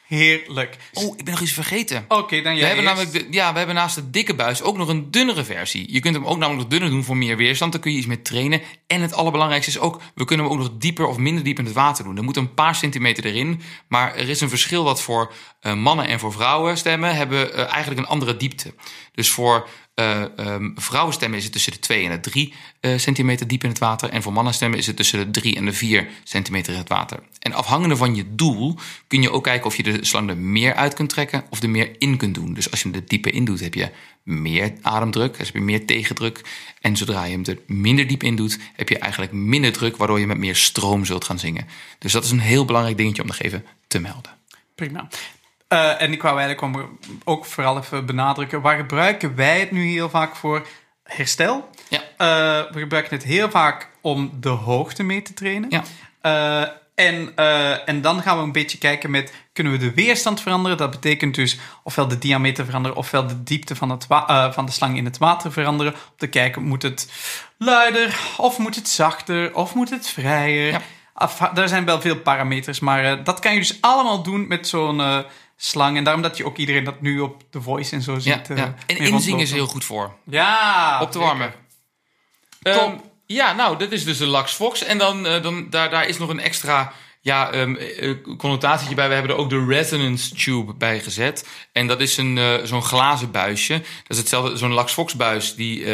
[0.07, 0.77] Heerlijk.
[0.93, 2.05] oh, ik ben nog iets vergeten.
[2.07, 2.97] Oké, dan We jij hebben, eerst.
[2.97, 5.93] namelijk de, ja, we hebben naast de dikke buis ook nog een dunnere versie.
[5.93, 7.71] Je kunt hem ook namelijk nog dunner doen voor meer weerstand.
[7.71, 8.61] Dan kun je iets meer trainen.
[8.87, 11.65] En het allerbelangrijkste is ook, we kunnen hem ook nog dieper of minder diep in
[11.65, 12.17] het water doen.
[12.17, 13.61] Er moet een paar centimeter erin.
[13.87, 17.71] Maar er is een verschil dat voor eh, mannen en voor vrouwen stemmen hebben eh,
[17.71, 18.73] eigenlijk een andere diepte.
[19.13, 23.63] Dus voor ehm, vrouwenstemmen is het tussen de 2 en de 3 eh, centimeter diep
[23.63, 24.10] in het water.
[24.10, 27.19] En voor mannenstemmen is het tussen de 3 en de 4 centimeter in het water.
[27.39, 28.77] En afhangende van je doel
[29.08, 31.69] kun je ook kijken of je de slang er meer uit kunt trekken of er
[31.69, 32.53] meer in kunt doen.
[32.53, 33.89] Dus als je hem er dieper in doet, heb je
[34.23, 36.41] meer ademdruk, dus heb je meer tegendruk.
[36.81, 40.19] En zodra je hem er minder diep in doet, heb je eigenlijk minder druk, waardoor
[40.19, 41.67] je met meer stroom zult gaan zingen.
[41.99, 44.31] Dus dat is een heel belangrijk dingetje om nog even te melden.
[44.75, 45.08] Prima.
[45.67, 46.88] Eh, en ik wou eigenlijk
[47.23, 48.62] ook vooral even benadrukken...
[48.62, 50.67] waar gebruiken wij het nu heel vaak voor?
[51.04, 51.69] Herstel.
[51.89, 51.99] Ja.
[52.17, 55.69] Eh, we gebruiken het heel vaak om de hoogte mee te trainen.
[55.69, 55.84] Ja.
[56.21, 57.36] Eh, en,
[57.86, 59.34] en dan gaan we een beetje kijken met...
[59.54, 60.78] kunnen we de weerstand veranderen?
[60.78, 62.97] Dat betekent dus ofwel de diameter veranderen...
[62.97, 64.06] ofwel de diepte van, het
[64.54, 65.93] van de slang in het water veranderen.
[65.93, 67.12] Om te kijken, moet het
[67.58, 68.19] luider?
[68.38, 69.56] Of moet het zachter?
[69.56, 70.71] Of moet het vrijer?
[70.71, 70.82] Ja.
[71.54, 75.25] Daar zijn wel veel parameters, maar dat kan je dus allemaal doen met zo'n
[75.57, 75.97] slang.
[75.97, 78.47] En daarom dat je ook iedereen dat nu op The Voice en zo ziet.
[78.47, 78.75] Ja, eh, ja.
[78.85, 80.15] En mee inzingen is heel goed voor.
[80.23, 81.01] Ja!
[81.01, 81.53] op te warmen.
[82.61, 82.91] Ehm,
[83.25, 84.83] ja, nou, dit is dus de Lux Fox.
[84.83, 86.93] En dan, eh, dan daar, daar is nog een extra
[87.25, 89.07] ja, eh, connotatie bij.
[89.07, 91.47] We hebben er ook de resonance tube bij gezet.
[91.71, 93.73] En dat is een, eh, zo'n glazen buisje.
[93.73, 95.55] Dat is hetzelfde, zo'n Lux Fox buis.
[95.55, 95.85] Die,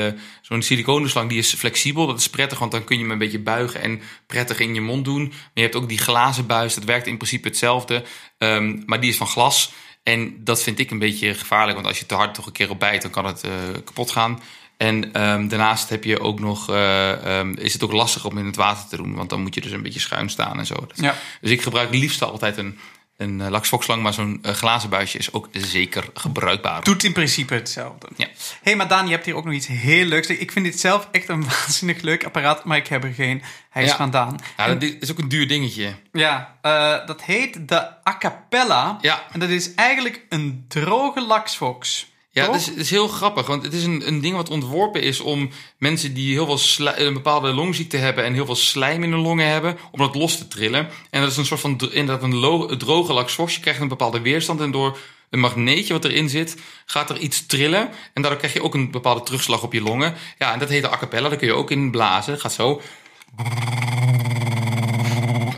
[0.42, 2.08] zo'n siliconenslang, die is flexibel.
[2.08, 4.82] Dat is prettig, want dan kun je hem een beetje buigen en prettig in je
[4.82, 5.28] mond doen.
[5.28, 6.74] Maar je hebt ook die glazen buis.
[6.74, 8.04] Dat werkt in principe hetzelfde.
[8.38, 9.72] Ehm, maar die is van glas.
[10.04, 11.76] En dat vind ik een beetje gevaarlijk.
[11.76, 13.44] Want als je te hard toch een keer op bijt, dan kan het
[13.84, 14.40] kapot gaan.
[14.82, 18.46] En ehm, daarnaast heb je ook nog, eh, ehm, is het ook lastig om in
[18.46, 19.16] het water te doen.
[19.16, 20.74] Want dan moet je dus een beetje schuin staan en zo.
[20.76, 21.16] Dat- Ja.
[21.42, 22.80] Dus ik gebruik liefst altijd een,
[23.18, 24.02] een uh, laksfokslang.
[24.04, 26.84] Maar zo'n eh, glazen buisje is ook zeker gebruikbaar.
[26.84, 28.08] Doet in principe hetzelfde.
[28.16, 28.28] Ja.
[28.62, 30.28] hey, maar Daan, je hebt hier ook nog iets heel leuks.
[30.28, 33.42] Ik vind dit zelf echt een waanzinnig leuk apparaat, maar ik heb er geen.
[33.70, 33.96] Hij is Ja.
[33.96, 34.40] van Daan.
[34.58, 35.94] Ja, dat is ook een duur dingetje.
[36.12, 38.98] Ja, eh, dat heet de Acapella.
[39.02, 39.22] Ja.
[39.32, 42.10] En dat is eigenlijk een droge laksfox.
[42.34, 45.02] Ja, het is, het is heel grappig, want het is een, een ding wat ontworpen
[45.02, 49.12] is om mensen die heel veel een bepaalde longziekte hebben en heel veel slijm in
[49.12, 50.90] de longen hebben, om dat los te trillen.
[51.10, 53.56] En dat is een soort van inderdaad een droge laksvox.
[53.56, 54.98] Je krijgt een bepaalde weerstand en door
[55.30, 57.90] een magneetje wat erin zit, gaat er iets trillen.
[58.14, 60.16] En daardoor krijg je ook een bepaalde terugslag op je longen.
[60.38, 62.40] Ja, en dat heet de a cappella, daar kun je ook in blazen.
[62.40, 62.82] Gaat zo.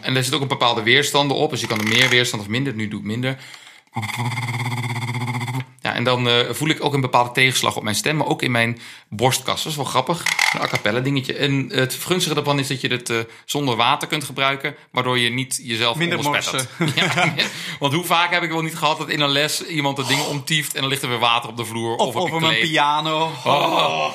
[0.01, 2.47] En er zit ook een bepaalde weerstanden op, dus je kan er meer weerstand of
[2.47, 2.73] minder.
[2.73, 3.37] Nu doe ik minder.
[6.03, 8.51] En dan eh, voel ik ook een bepaalde tegenslag op mijn stem, maar ook in
[8.51, 9.63] mijn borstkas.
[9.63, 10.23] Dat is wel grappig.
[10.53, 11.33] Een a cappella dingetje.
[11.33, 15.29] En het gunstige daarvan is dat je het eh, zonder water kunt gebruiken, waardoor je
[15.29, 16.69] niet jezelf Minder onderspettert.
[16.95, 17.33] Ja,
[17.79, 20.27] want hoe vaak heb ik wel niet gehad dat in een les iemand de dingen
[20.27, 22.69] omtieft en dan ligt er weer water op de vloer of, Of op mijn kleed.
[22.69, 23.31] piano.
[23.45, 24.09] Oh.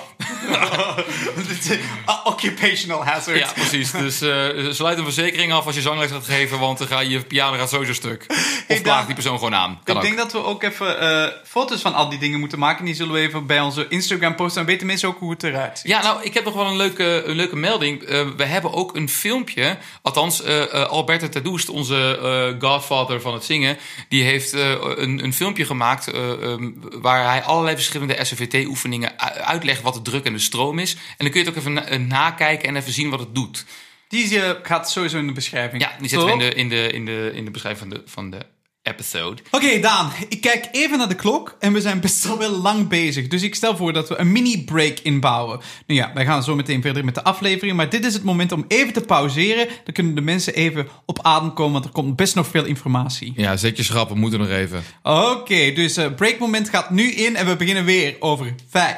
[2.25, 3.39] Occupational hazard.
[3.39, 3.91] Ja, precies.
[3.91, 7.09] Dus eh, sluit een verzekering af als je zangles gaat geven, want dan ga je,
[7.11, 8.25] je piano gaat sowieso stuk.
[8.69, 9.81] Of Hey, die persoon gewoon aan.
[9.85, 10.07] Kan ik ook.
[10.07, 11.33] denk dat we ook even eh,
[11.79, 12.85] foto's van al die dingen moeten maken.
[12.85, 14.57] Die zullen we even bij onze Instagram posten.
[14.57, 15.91] Dan weten mensen ook hoe het eruit ziet.
[15.91, 18.03] Ja, nou, ik heb nog wel een leuke, een leuke melding.
[18.03, 19.79] Eh, we hebben ook een filmpje.
[20.03, 22.19] Althans, uh, Alberto Tadoest, onze
[22.61, 23.79] eh, godfather van het zingen...
[24.09, 26.09] die heeft een, een filmpje gemaakt...
[26.09, 29.83] eh, ehm, waar hij allerlei verschillende SVT-oefeningen uitlegt...
[29.83, 30.93] wat de druk en de stroom is.
[30.95, 33.65] En dan kun je het ook even na- nakijken en even zien wat het doet.
[34.09, 35.83] Die gaat sowieso in de beschrijving.
[35.83, 38.11] Ja, die zetten we in de, in de, in de, in de beschrijving van de,
[38.11, 38.39] van de
[38.89, 39.43] episode.
[39.51, 43.29] Oké, Daan, ik kijk even naar de klok en we zijn best wel lang bezig.
[43.29, 45.61] Dus ik stel voor dat we een mini-break inbouwen.
[45.87, 48.53] Nou ja, wij gaan zo meteen verder met de aflevering, maar dit is het moment
[48.53, 49.69] om even te pauzeren.
[49.85, 53.33] Dan kunnen de mensen even op adem komen, want er komt best nog veel informatie.
[53.37, 54.83] Ja, zet je schrappen, we moeten nog even.
[55.03, 58.97] Oké, dus het breakmoment gaat nu in en we beginnen weer over 5,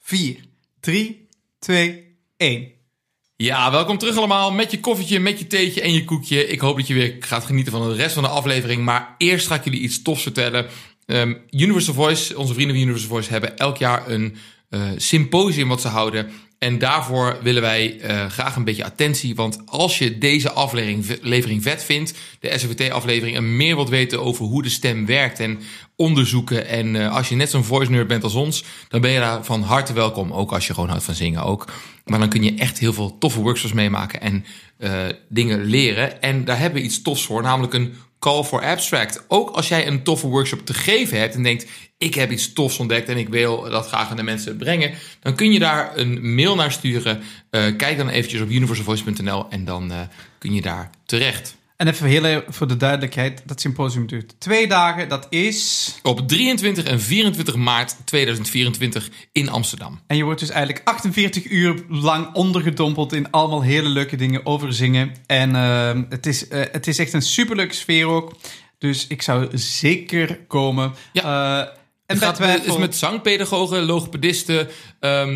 [0.00, 0.36] 4,
[0.80, 1.28] 3,
[1.58, 2.80] 2, 1.
[3.36, 6.46] Ja, welkom terug allemaal met je koffietje, met je theetje en je koekje.
[6.46, 8.84] Ik hoop dat je weer gaat genieten van de rest van de aflevering.
[8.84, 10.66] Maar eerst ga ik jullie iets tofs vertellen.
[11.06, 14.36] Ehm, Universal Voice, onze vrienden van Universal Voice, hebben elk jaar een
[14.68, 16.30] eh, symposium wat ze houden.
[16.62, 19.34] En daarvoor willen wij eh, graag een beetje attentie.
[19.34, 24.44] Want als je deze aflevering, levering vet vindt, de SVT-aflevering, en meer wilt weten over
[24.44, 25.58] hoe de stem werkt en
[25.96, 26.66] onderzoeken.
[26.66, 29.44] En eh, als je net zo'n voice nerd bent als ons, dan ben je daar
[29.44, 30.32] van harte welkom.
[30.32, 31.68] Ook als je gewoon houdt van zingen ook.
[32.04, 34.44] Maar dan kun je echt heel veel toffe workshops meemaken en
[34.78, 36.22] eh, dingen leren.
[36.22, 39.24] En daar hebben we iets tofs voor, namelijk een call for abstract.
[39.28, 41.66] Ook als jij een toffe workshop te geven hebt en denkt:
[41.98, 45.34] ik heb iets tofs ontdekt en ik wil dat graag aan de mensen brengen, dan
[45.34, 47.22] kun je daar een mail naar sturen.
[47.50, 50.00] Eh, kijk dan eventjes op universalvoice.nl en dan eh,
[50.38, 51.56] kun je daar terecht.
[51.82, 55.08] En even heel voor de duidelijkheid, dat symposium duurt twee dagen.
[55.08, 55.94] Dat is...
[56.02, 60.00] Op 23 en 24 maart 2024 in Amsterdam.
[60.06, 64.72] En je wordt dus eigenlijk 48 uur lang ondergedompeld in allemaal hele leuke dingen over
[64.72, 65.12] zingen.
[65.26, 68.32] En ehm, het, is, eh, het is echt een superleuke sfeer ook.
[68.78, 70.94] Dus ik zou zeker komen.
[71.12, 71.22] Ja.
[71.22, 71.68] Eh,
[72.06, 74.68] en Het gaat met, is met zangpedagogen, logopedisten,
[75.00, 75.28] eh,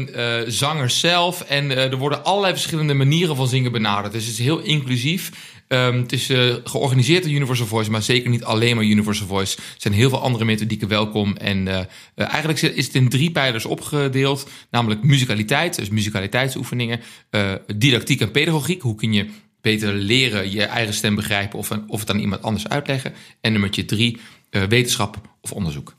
[0.47, 1.41] zangers zelf.
[1.41, 4.13] En er worden allerlei verschillende manieren van zingen benaderd.
[4.13, 5.55] Dus het is heel inclusief.
[5.69, 9.57] Ehm, het is eh, georganiseerd door Universal Voice, maar zeker niet alleen maar Universal Voice.
[9.57, 11.37] Er zijn heel veel andere methodieken welkom.
[11.37, 14.49] En eh, eh, eigenlijk is het in drie pijlers opgedeeld.
[14.71, 17.01] Namelijk muzikaliteit, dus muzikaliteitsoefeningen.
[17.31, 18.83] eh, didactiek en pedagogiek.
[18.83, 19.27] Hoe kun je
[19.61, 23.15] beter leren je eigen stem begrijpen of, of het aan iemand anders uitleggen.
[23.41, 24.19] En nummertje drie,
[24.51, 25.95] wetenschap of onderzoek.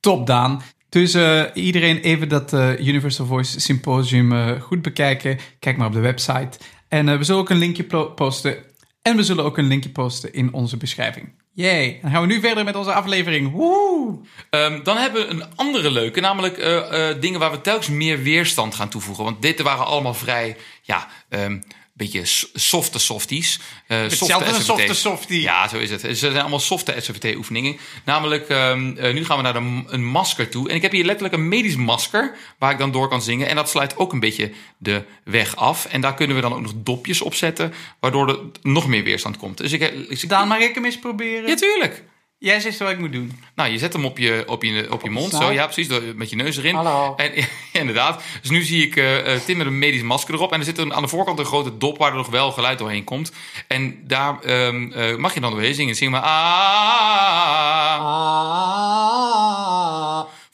[0.00, 0.62] Top, Daan.
[0.88, 1.16] Dus
[1.54, 5.38] iedereen even dat Universal Voice Symposium goed bekijken.
[5.58, 6.58] Kijk maar op de website.
[6.88, 8.56] En we zullen ook een linkje posten.
[9.06, 11.28] En we zullen ook een linkje posten in onze beschrijving.
[11.52, 11.98] Yay.
[12.02, 13.52] Dan gaan we nu verder met onze aflevering.
[13.52, 14.18] Woe!
[14.50, 18.22] Ehm, dan hebben we een andere leuke, namelijk eh, eh, dingen waar we telkens meer
[18.22, 19.24] weerstand gaan toevoegen.
[19.24, 21.64] Want dit waren allemaal vrij, ja, een
[21.96, 23.60] beetje s- softe softies.
[23.86, 24.64] Eh, softe Hetzelfde SVT.
[24.64, 25.40] softe softie.
[25.40, 26.00] Ja, zo is het.
[26.00, 27.76] Ze zijn allemaal softe SVT-oefeningen.
[28.04, 30.68] Namelijk, ehm, eh, nu gaan we naar de, een masker toe.
[30.68, 33.48] En ik heb hier letterlijk een medisch masker waar ik dan door kan zingen.
[33.48, 35.84] En dat sluit ook een beetje de weg af.
[35.86, 39.36] En daar kunnen we dan ook nog dopjes op zetten, waardoor er nog meer weerstand
[39.36, 39.58] komt.
[39.58, 41.48] Dus ik, dus ik Daan, mag ik hem eens proberen?
[41.48, 42.02] Ja, tuurlijk.
[42.38, 43.40] Jij zegt wat ik moet doen.
[43.54, 45.32] Nou, je zet hem op je, op je, op je mond.
[45.34, 45.88] Zo, ja, precies.
[45.88, 46.74] door- Met je neus erin.
[46.74, 47.14] Hallo.
[47.16, 47.32] En,
[47.72, 48.22] ja, inderdaad.
[48.40, 50.52] Dus nu zie ik eh, Tim met een medisch masker erop.
[50.52, 52.78] En er zit een, aan de voorkant een grote dop waar er nog wel geluid
[52.78, 53.32] doorheen komt.
[53.68, 55.94] En daar ehm, eh, mag je dan doorheen zingen.
[55.94, 56.22] Zing maar.
[56.22, 57.96] Ah.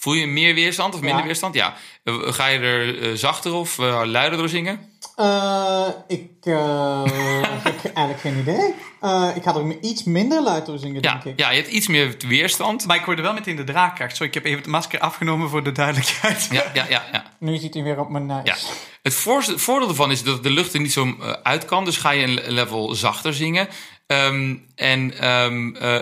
[0.02, 1.24] Voel je meer weerstand of minder Ja.
[1.26, 1.54] weerstand?
[1.54, 1.74] Ja.
[2.04, 4.80] Eh, ga je er eh, zachter of eh, luider door zingen?
[5.16, 7.02] Eh, ik eh,
[7.64, 8.74] heb eigenlijk geen idee.
[9.00, 11.38] Eh, ik ga er iets minder luid door zingen, Ja, denk ik.
[11.38, 12.86] ja, je hebt iets meer weerstand.
[12.86, 14.16] Maar ik hoorde wel meteen de draagkracht.
[14.16, 16.48] Zo, ik heb even het masker afgenomen voor de duidelijkheid.
[16.50, 17.24] Ja, ja, ja, ja.
[17.38, 18.40] Nu zit hij weer op mijn neus.
[18.44, 18.54] Ja.
[19.02, 21.84] Het voor- voordeel ervan is dat de lucht er niet zo uit kan.
[21.84, 23.68] Dus ga je een level zachter zingen.
[24.06, 25.98] Ehm, en ehm, eh,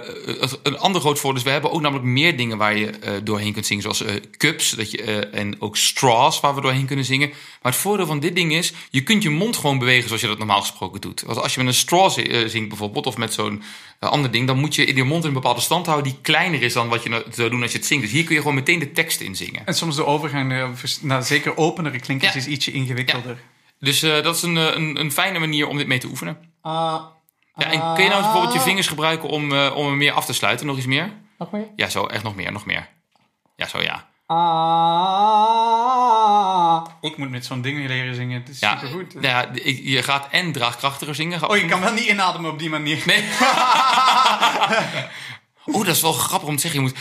[0.62, 3.52] een ander groot voordeel is, we hebben ook namelijk meer dingen waar je eh, doorheen
[3.52, 3.82] kunt zingen.
[3.82, 7.28] Zoals eh, cups dat je, eh, en ook straws waar we doorheen kunnen zingen.
[7.62, 10.26] Maar het voordeel van dit ding is, je kunt je mond gewoon bewegen zoals je
[10.28, 11.22] dat normaal gesproken doet.
[11.26, 13.62] Want als je met een straw zi- zingt bijvoorbeeld, of met zo'n
[13.98, 16.62] ander ding, dan moet je in je mond in een bepaalde stand houden die kleiner
[16.62, 18.02] is dan wat je nou zou doen als je het zingt.
[18.02, 19.66] Dus hier kun je gewoon meteen de tekst in zingen.
[19.66, 22.38] En soms de overgang naar, naar zeker openere klinkers Ja.
[22.38, 23.38] is ietsje ingewikkelder.
[23.80, 26.38] Dus eh, dat is een, een, een fijne manier om dit mee te oefenen.
[26.62, 27.02] Ah,
[27.60, 30.24] Ja, en kun je nou bijvoorbeeld je vingers gebruiken om, eh, om hem meer af
[30.24, 30.66] te sluiten?
[30.66, 31.12] Nog iets meer?
[31.38, 31.66] nog meer?
[31.76, 32.88] Ja, zo, echt nog meer, nog meer.
[33.56, 34.08] Ja, zo ja.
[35.10, 36.84] Ah.
[37.00, 38.40] Ik moet met zo'n ding leren zingen.
[38.40, 39.14] Het is Ja, supergoed.
[39.14, 39.46] nou ja,
[39.82, 41.50] je gaat en draagkrachtiger zingen.
[41.50, 43.02] Oh, je kan wel niet inademen op die manier.
[43.06, 43.24] Nee.
[45.76, 46.80] oh, dat is wel grappig om te zeggen.
[46.82, 46.98] Je moet...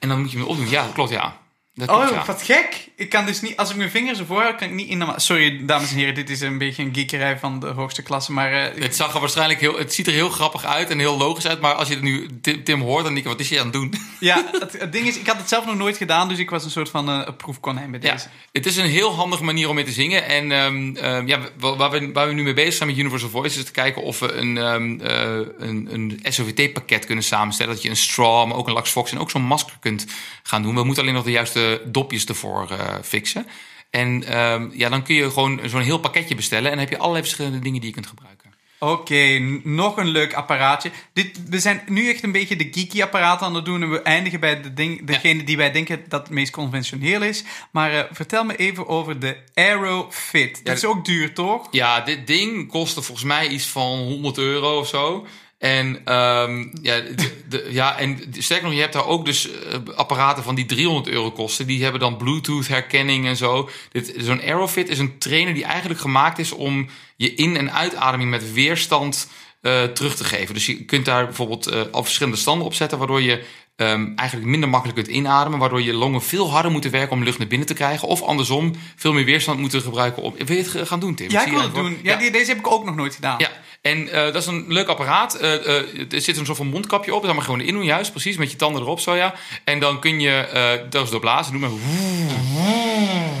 [0.00, 0.68] En dan moet je hem opdoen.
[0.68, 1.36] Ja, dat klopt, ja.
[1.78, 2.88] Dat Oh, wat gek.
[2.94, 5.20] Ik kan dus niet, als ik mijn vingers ervoor hou, kan ik niet inademen.
[5.20, 8.32] Sorry, dames en heren, dit is een beetje een geekerij van de hoogste klasse.
[8.32, 9.78] Maar eh, Het zag er waarschijnlijk heel...
[9.78, 11.60] Het ziet er heel grappig uit en heel logisch uit.
[11.60, 13.64] Maar als je het nu Tim, Tim hoort, dan denk je, wat is hij aan
[13.64, 13.94] het doen?
[14.20, 16.28] ja, het, het ding is, ik had het zelf nog nooit gedaan.
[16.28, 18.28] Dus ik was een soort van eh, proefkonijn bij Ja, deze.
[18.52, 20.24] het is een heel handige manier om mee te zingen.
[20.26, 23.28] En ehm, ehm, ja, wa- waar we, waar we nu mee bezig zijn met Universal
[23.28, 23.58] Voice...
[23.58, 27.74] is te kijken of we een, ehm, eh, een, een SOVT-pakket kunnen samenstellen.
[27.74, 30.06] Dat je een straw, maar ook een Lux Fox en ook zo'n masker kunt
[30.42, 30.74] gaan doen.
[30.74, 33.46] We moeten alleen nog de juiste dopjes ervoor eh, fixen.
[33.90, 36.64] En ehm, ja, dan kun je gewoon zo'n heel pakketje bestellen...
[36.64, 38.36] en dan heb je allerlei verschillende dingen die je kunt gebruiken.
[38.78, 40.90] Oké, nog een leuk apparaatje.
[41.12, 43.82] Dit, we zijn nu echt een beetje de geeky apparaten aan het doen.
[43.82, 47.44] En we eindigen bij de ding, degene die wij denken dat het meest conventioneel is.
[47.70, 50.64] Maar eh, vertel me even over de Aerofit.
[50.64, 51.68] Dat is ook duur, toch?
[51.70, 55.26] Ja, dit ding kostte volgens mij iets van 100 euro of zo.
[55.58, 59.78] En, ehm, ja, de, de- ja, en sterker nog, je hebt daar ook dus eh,
[59.94, 61.66] apparaten van die 300 euro kosten.
[61.66, 63.70] Die hebben dan Bluetooth herkenning en zo.
[63.92, 68.30] Dit- Zo'n Aerofit is een trainer die eigenlijk gemaakt is om je in- en uitademing
[68.30, 69.28] met weerstand
[69.60, 70.54] eh, terug te geven.
[70.54, 73.44] Dus je kunt daar bijvoorbeeld eh, al verschillende standen op zetten, waardoor je
[73.76, 75.58] ehm, eigenlijk minder makkelijk kunt inademen.
[75.58, 78.08] Waardoor je longen veel harder moeten werken om lucht naar binnen te krijgen.
[78.08, 80.34] Of andersom, veel meer weerstand moeten gebruiken om...
[80.46, 81.30] Wil je het gaan doen, Tim?
[81.30, 81.98] Ja, ik wil het doen.
[82.02, 83.38] Ja, deze heb ik ook nog nooit gedaan.
[83.38, 83.50] ja,
[83.86, 85.34] en eh, dat is een leuk apparaat.
[85.34, 87.22] Eh, eh, er zit een soort van mondkapje op.
[87.22, 88.10] Dat mag gewoon in doen, juist.
[88.10, 89.34] Precies, met je tanden erop zo, ja.
[89.64, 91.52] En dan kun je dat is door blazen.
[91.52, 91.70] Doe maar...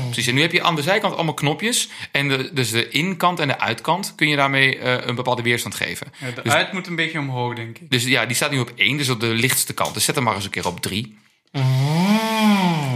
[0.04, 1.88] Precies, en nu heb je aan de zijkant allemaal knopjes.
[2.10, 6.06] En de, dus de inkant en de uitkant kun je daarmee een bepaalde weerstand geven.
[6.18, 7.90] Ja, de Dus- uit moet een beetje omhoog, denk ik.
[7.90, 9.94] Dus ja, die staat nu op 1, dus op de lichtste kant.
[9.94, 11.18] Dus zet hem maar eens een keer op 3.
[11.52, 11.62] Zet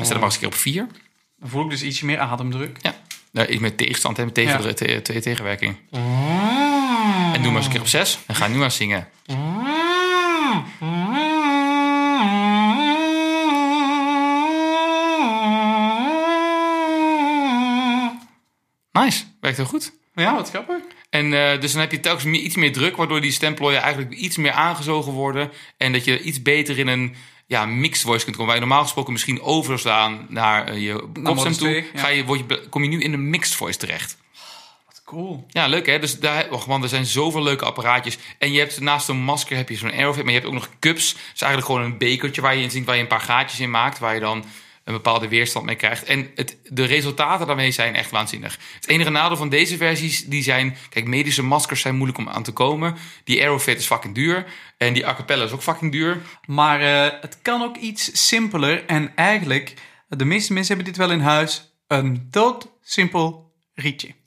[0.09, 0.87] hem maar eens een keer op 4.
[1.39, 2.77] Dan voel ik dus ietsje meer ademdruk.
[2.83, 2.95] Ja.
[3.33, 4.73] Nou, iets met tegenstand, hè, met tegen, Ja.
[4.73, 5.77] te- te- tegenwerking.
[7.33, 8.19] En doe maar eens een keer op 6.
[8.27, 9.09] En ga nu aan zingen.
[18.93, 19.93] Nice, werkt heel goed.
[20.15, 20.77] Ja, wat grappig.
[21.11, 24.13] En eh, dus dan heb je telkens meer, iets meer druk, waardoor die stemplooien eigenlijk
[24.13, 25.51] iets meer aangezogen worden.
[25.77, 27.15] En dat je iets beter in een
[27.47, 28.53] ja, mixed voice kunt komen.
[28.53, 31.85] Waar je normaal gesproken misschien overslaan naar eh, je kopstem modus toe.
[31.95, 34.17] Ga je, word je, kom je nu in een mixed voice terecht.
[35.11, 35.47] Cool.
[35.49, 35.99] Ja, leuk hè.
[35.99, 38.19] Dus daar, oh man, er zijn zoveel leuke apparaatjes.
[38.39, 40.69] En je hebt naast een masker heb je zo'n Aerofit, maar je hebt ook nog
[40.79, 41.13] cups.
[41.13, 43.61] Dat is eigenlijk gewoon een bekertje waar je in zingt, waar je een paar gaatjes
[43.61, 44.45] in maakt, waar je dan
[44.85, 46.05] een bepaalde weerstand mee krijgt.
[46.05, 48.59] En het, de resultaten daarmee zijn echt waanzinnig.
[48.75, 50.77] Het enige nadeel van deze versies, die zijn...
[50.89, 52.97] Kijk, medische maskers zijn moeilijk om aan te komen.
[53.25, 54.47] Die Aerofit is fucking duur.
[54.77, 56.21] En die a cappella is ook fucking duur.
[56.47, 58.85] Maar eh, het kan ook iets simpeler.
[58.87, 59.75] En eigenlijk,
[60.09, 61.75] de meeste mensen hebben dit wel in huis.
[61.87, 64.19] Een doodsimpel rietje.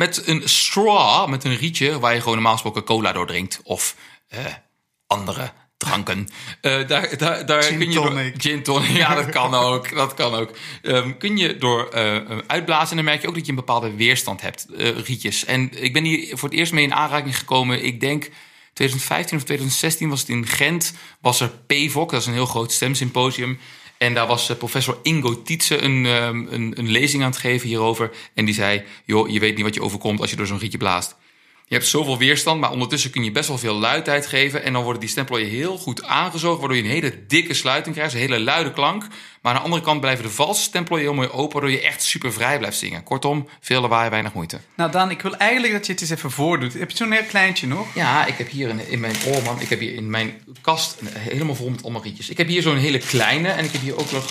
[0.00, 3.60] Met een straw, met een rietje, waar je gewoon normaal gesproken cola door drinkt.
[3.62, 3.96] Of
[4.28, 4.44] eh,
[5.06, 6.28] andere dranken.
[6.60, 8.34] Eh, daar daar, daar Gin kun je door, tonic.
[8.38, 9.94] gin tonic, ja, dat kan ook.
[9.94, 10.50] Dat kan ook.
[10.82, 13.94] Ehm, kun je door eh, uitblazen en dan merk je ook dat je een bepaalde
[13.94, 14.66] weerstand hebt,
[15.04, 15.44] rietjes.
[15.44, 17.84] En ik ben hier voor het eerst mee in aanraking gekomen.
[17.84, 18.30] Ik denk
[18.72, 20.94] 2015 of 2016 was het in Gent.
[21.20, 23.58] Was er PVOC, dat is een heel groot stemsymposium.
[24.02, 27.68] En daar was eh, professor Ingo Tietze een, ehm, een, een lezing aan het geven
[27.68, 28.10] hierover.
[28.34, 30.78] En die zei, joh, je weet niet wat je overkomt als je door zo'n rietje
[30.78, 31.16] blaast.
[31.66, 34.62] Je hebt zoveel weerstand, maar ondertussen kun je best wel veel luidheid geven.
[34.62, 38.14] En dan worden die stemplooien heel goed aangezogen, waardoor je een hele dikke sluiting krijgt.
[38.14, 39.06] Een hele luide klank.
[39.42, 42.02] Maar aan de andere kant blijven de valse stemplooien heel mooi open, waardoor je echt
[42.02, 43.02] super vrij blijft zingen.
[43.02, 44.60] Kortom, veel lawaai, weinig moeite.
[44.76, 46.72] Nou Daan, ik wil eigenlijk dat je het eens even voordoet.
[46.72, 47.94] Heb je zo'n heel kleintje nog?
[47.94, 51.54] Ja, ik heb hier in, in mijn oorman, ik heb hier in mijn kast helemaal
[51.54, 52.28] vol met allemaal rietjes.
[52.28, 54.24] Ik heb hier zo'n hele kleine en ik heb hier ook nog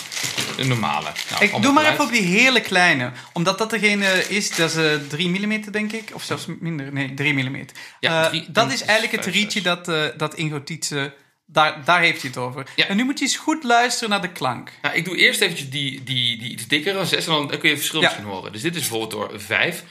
[0.58, 1.08] een normale.
[1.30, 1.94] Nou, Ik doe maar geluid.
[1.94, 3.12] even op die hele kleine.
[3.34, 6.10] Omdat dat degene is, dat is eh 3 mm denk ik.
[6.14, 6.94] Of zelfs minder.
[6.94, 7.66] Nee, 3 mm.
[8.00, 11.14] Ja, Eh, drie- dat dat is eigenlijk het rietje dat, eh dat Ingo Tietze...
[11.52, 12.66] Daar, daar heeft hij het over.
[12.76, 12.88] Ja.
[12.88, 14.72] En nu moet je eens goed luisteren naar de klank.
[14.82, 17.68] Nou, ik doe eerst eventjes die, die, die iets dikkere, 6, en dan kun je
[17.68, 18.08] het verschil Ja.
[18.08, 18.52] misschien horen.
[18.52, 19.84] Dus dit is bijvoorbeeld door 5.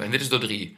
[0.00, 0.76] En dit is door 3.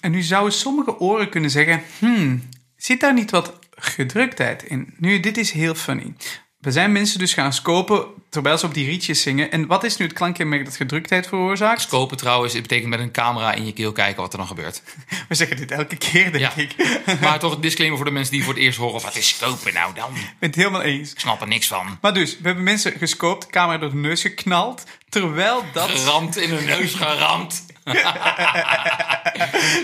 [0.00, 1.82] En nu zouden sommige oren kunnen zeggen...
[1.98, 4.94] Hmm, zit daar niet wat gedruktheid in?
[4.98, 6.14] Nu, dit is heel funny.
[6.60, 9.50] We zijn mensen dus gaan scopen terwijl ze op die rietjes zingen.
[9.50, 11.80] En wat is nu het klankkenmerk dat gedruktheid veroorzaakt?
[11.80, 14.82] Scopen trouwens, het betekent met een camera in je keel kijken wat er dan gebeurt.
[15.28, 16.56] We zeggen dit elke keer, denk Ja.
[16.56, 16.74] ik.
[17.20, 19.00] Maar toch een disclaimer voor de mensen die voor het eerst horen.
[19.02, 20.10] Wat is scopen nou dan?
[20.14, 21.12] Ik ben het helemaal eens.
[21.12, 21.98] Ik snap er niks van.
[22.00, 24.84] Maar dus, we hebben mensen gescoopt, camera door de neus geknald.
[25.08, 25.88] Terwijl dat...
[25.90, 27.66] Geramd in hun neus geramd.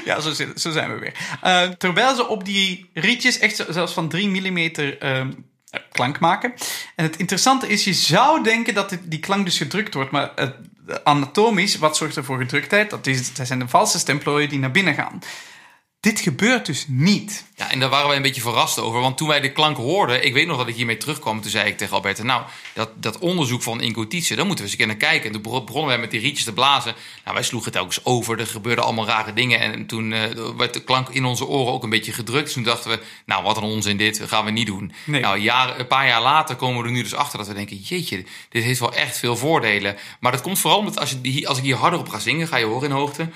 [0.04, 1.12] ja, zo, zit- zo zijn we weer.
[1.40, 4.70] Eh, terwijl ze op die rietjes echt zelfs van 3 mm
[5.92, 6.52] klank maken.
[6.96, 10.48] En het interessante is, je zou denken dat die klank dus gedrukt wordt, maar eh,
[11.04, 12.90] anatomisch, wat zorgt er voor gedruktheid?
[12.90, 15.22] Dat, is, dat zijn de valse stemplooien die naar binnen gaan.
[16.06, 17.44] Dit gebeurt dus niet.
[17.54, 19.00] Ja, en daar waren wij een beetje verrast over.
[19.00, 21.40] Want toen wij de klank hoorden, ik weet nog dat ik hiermee terugkwam.
[21.40, 22.42] Toen zei ik tegen Alberta, nou,
[22.74, 25.26] dat, dat onderzoek van incotitie, daar moeten we eens een keer naar kijken.
[25.26, 26.94] En toen begon- begonnen wij met die rietjes te blazen.
[27.24, 28.40] Nou, wij sloegen het telkens over.
[28.40, 29.60] Er gebeurden allemaal rare dingen.
[29.60, 30.20] En toen eh,
[30.56, 32.44] werd de klank in onze oren ook een beetje gedrukt.
[32.44, 34.92] Dus toen dachten we, nou, wat een onzin dit, dat gaan we niet doen.
[35.04, 35.20] Nee.
[35.20, 37.76] Nou, jaren, een paar jaar later komen we er nu dus achter dat we denken,
[37.76, 39.96] jeetje, dit heeft wel echt veel voordelen.
[40.20, 42.56] Maar dat komt vooral omdat als, je, als ik hier harder op ga zingen, ga
[42.56, 43.28] je horen in hoogte.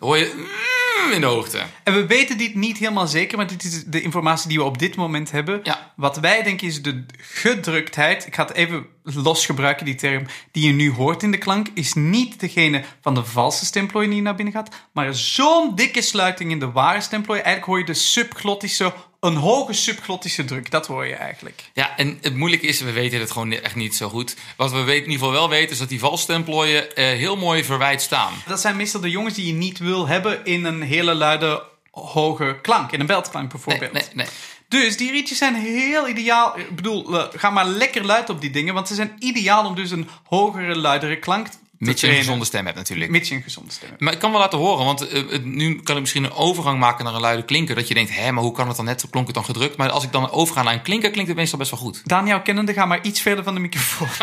[0.00, 1.62] Hoor je mm, in de hoogte.
[1.84, 4.78] En we weten dit niet helemaal zeker, maar dit is de informatie die we op
[4.78, 5.60] dit moment hebben.
[5.62, 5.92] Ja.
[5.96, 8.26] Wat wij denken is de gedruktheid.
[8.26, 11.66] Ik ga het even los gebruiken, die term die je nu hoort in de klank,
[11.74, 16.50] is niet degene van de valse stemplooien die naar binnen gaat, maar zo'n dikke sluiting
[16.50, 17.44] in de ware stemplooien.
[17.44, 20.70] Eigenlijk hoor je de subglottische, een hoge subglottische druk.
[20.70, 21.62] Dat hoor je eigenlijk.
[21.74, 24.36] Ja, en het moeilijke is, we weten het gewoon echt niet zo goed.
[24.56, 28.02] Wat we in ieder geval wel weten, is dat die valstemplooien eh, heel mooi verwijt
[28.02, 28.32] staan.
[28.46, 32.58] Dat zijn meestal de jongens die je niet wil hebben in een hele luide, hoge
[32.62, 32.92] klank.
[32.92, 33.92] In een beltklank Nee, bijvoorbeeld.
[33.92, 34.26] nee, nee.
[34.70, 36.58] Dus die rietjes zijn heel ideaal.
[36.58, 37.04] Ik bedoel,
[37.34, 38.74] ga maar lekker luid op die dingen.
[38.74, 42.44] Want ze zijn ideaal om dus een hogere, luidere klank te Mits je een gezonde
[42.44, 43.10] stem hebt natuurlijk.
[43.10, 44.00] Mits je een gezonde stem hebt.
[44.00, 47.04] Maar ik kan wel laten horen, want eh, nu kan ik misschien een overgang maken
[47.04, 47.74] naar een luide klinker.
[47.74, 49.06] Dat je denkt, hé, maar hoe kan het dan net?
[49.10, 49.76] Klonk het dan gedrukt?
[49.76, 52.02] Maar als ik dan overga naar een klinker, klinkt het meestal best wel goed.
[52.04, 54.08] Daniel kennende, ga maar iets verder van de microfoon.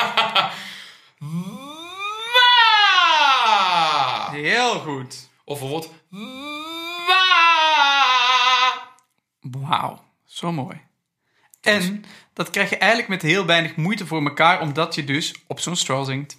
[4.41, 5.29] Heel goed.
[5.45, 5.93] Of bijvoorbeeld...
[9.41, 10.06] Wauw,
[10.37, 10.81] zo mooi.
[11.61, 15.59] En dat krijg je eigenlijk met heel weinig moeite voor elkaar, omdat je dus op
[15.59, 16.37] zo'n straw zingt.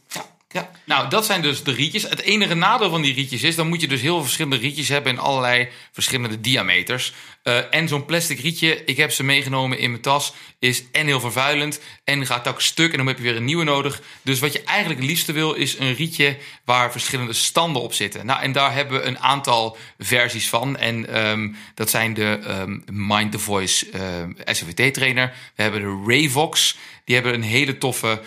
[0.51, 0.71] Ja.
[0.85, 2.03] Nou, dat zijn dus de rietjes.
[2.03, 4.89] Het enige nadeel van die rietjes is, dan moet je dus heel veel verschillende rietjes
[4.89, 7.13] hebben in allerlei verschillende diameters.
[7.43, 11.21] Eh, en zo'n plastic rietje, ik heb ze meegenomen in mijn tas, is en heel
[11.21, 14.01] vervuilend en gaat ook stuk en dan heb je weer een nieuwe nodig.
[14.23, 18.27] Dus wat je eigenlijk het liefste wil, is een rietje waar verschillende standen op zitten.
[18.27, 20.77] Nou, en daar hebben we een aantal versies van.
[20.77, 25.35] En ehm, dat zijn de ehm, Mind the Voice ehm SVT trainer.
[25.55, 26.77] We hebben de Ravox.
[27.05, 28.21] Die hebben een hele toffe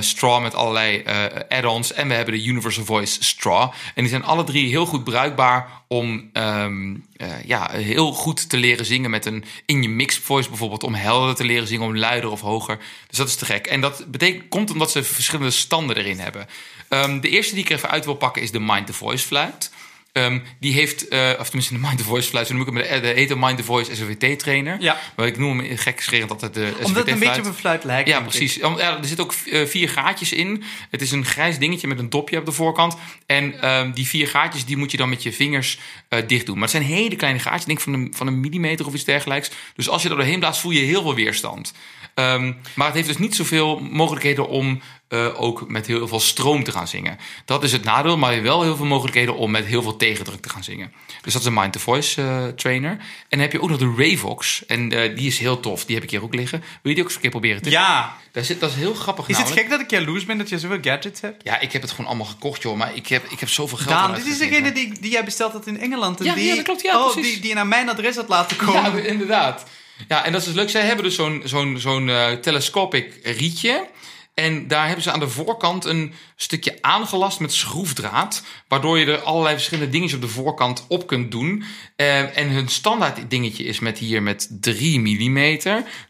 [0.00, 1.92] straw met allerlei eh, add-ons.
[1.92, 3.62] En we hebben de Universal Voice straw.
[3.62, 8.56] En die zijn alle drie heel goed bruikbaar om ehm, eh, ja, heel goed te
[8.56, 10.82] leren zingen met een in je mixed voice bijvoorbeeld.
[10.82, 12.78] Om helder te leren zingen, om luider of hoger.
[13.08, 13.66] Dus dat is te gek.
[13.66, 16.46] En dat betekent, komt omdat ze verschillende standen erin hebben.
[16.88, 19.70] Ehm, de eerste die ik even uit wil pakken is de Mind the Voice fluit.
[20.18, 23.02] Ehm, die heeft, eh, of tenminste de Mind the Voice fluit, zo noem ik hem,
[23.02, 24.76] de, de Mind the Voice SVT trainer.
[24.80, 24.98] Ja.
[25.16, 27.84] Maar ik noem hem gek geschreven altijd de Omdat het een beetje op een fluit
[27.84, 28.08] lijkt.
[28.08, 28.62] Ja, precies.
[28.62, 30.62] Om- ja, er zitten ook eh, vier gaatjes in.
[30.90, 32.96] Het is een grijs dingetje met een dopje op de voorkant.
[33.26, 36.54] En ehm, die vier gaatjes die moet je dan met je vingers eh, dicht doen.
[36.54, 39.50] Maar het zijn hele kleine gaatjes, denk van een, van een millimeter of iets dergelijks.
[39.74, 41.72] Dus als je er doorheen blaast, voel je heel veel weerstand.
[42.18, 46.64] Ehm, maar het heeft dus niet zoveel mogelijkheden om eh, ook met heel veel stroom
[46.64, 47.18] te gaan zingen.
[47.44, 49.96] Dat is het nadeel, maar je hebt wel heel veel mogelijkheden om met heel veel
[49.96, 50.92] tegendruk te gaan zingen.
[51.22, 52.90] Dus dat is een Mind the Voice eh, trainer.
[52.90, 52.98] En
[53.28, 54.66] dan heb je ook nog de Ravox.
[54.66, 55.84] En eh, die is heel tof.
[55.84, 56.58] Die heb ik hier ook liggen.
[56.60, 57.62] Wil je die ook eens een keer proberen?
[57.62, 57.72] Tim?
[57.72, 58.16] Ja.
[58.32, 60.58] Daar zit, dat is heel grappig Is het gek dat ik jaloers ben dat je
[60.58, 61.42] zoveel gadgets hebt?
[61.44, 62.76] Ja, ik heb het gewoon allemaal gekocht, joh.
[62.76, 65.52] Maar ik heb, ik heb zoveel geld Daan, dit is degene die, die jij besteld
[65.52, 66.20] had in Engeland.
[66.20, 67.32] en Ja, die, ja, dat klopt, ja, oh, precies.
[67.32, 69.02] die, die naar mijn adres had laten komen.
[69.02, 69.64] Ja, inderdaad.
[70.08, 70.70] Ja, en dat is dus leuk.
[70.70, 73.88] Zij hebben dus zo'n zo'n zo'n eh, telescopic rietje.
[74.34, 78.44] En daar hebben ze aan de voorkant een stukje aangelast met schroefdraad.
[78.68, 81.64] Waardoor je er allerlei verschillende dingetjes op de voorkant op kunt doen.
[81.96, 85.58] Eh, en hun standaard dingetje is met hier met 3 mm.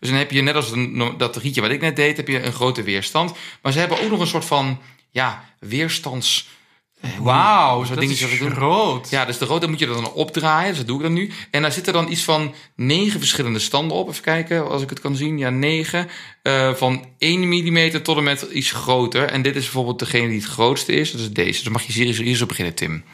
[0.01, 0.73] Dus dan heb je net als
[1.17, 3.33] dat rietje wat ik net deed, heb je een grote weerstand.
[3.63, 4.81] Maar ze hebben ook nog een soort van
[5.11, 6.49] ja, weerstands...
[7.21, 9.11] Wauw, Zo'n dat dingetje is groot.
[9.11, 10.69] Ja, dus de rode moet je dan opdraaien.
[10.69, 11.31] Dus dat doe ik dan nu.
[11.51, 14.09] En daar zitten dan iets van negen verschillende standen op.
[14.09, 15.39] Even kijken, als ik het kan zien.
[15.39, 16.09] Ja, negen.
[16.43, 19.25] Eh, van 1 mm tot en met iets groter.
[19.25, 21.13] En dit is bijvoorbeeld degene die het grootste is.
[21.13, 21.51] Dat is deze.
[21.51, 23.05] Dus dan mag je hier, hier zo beginnen, Tim.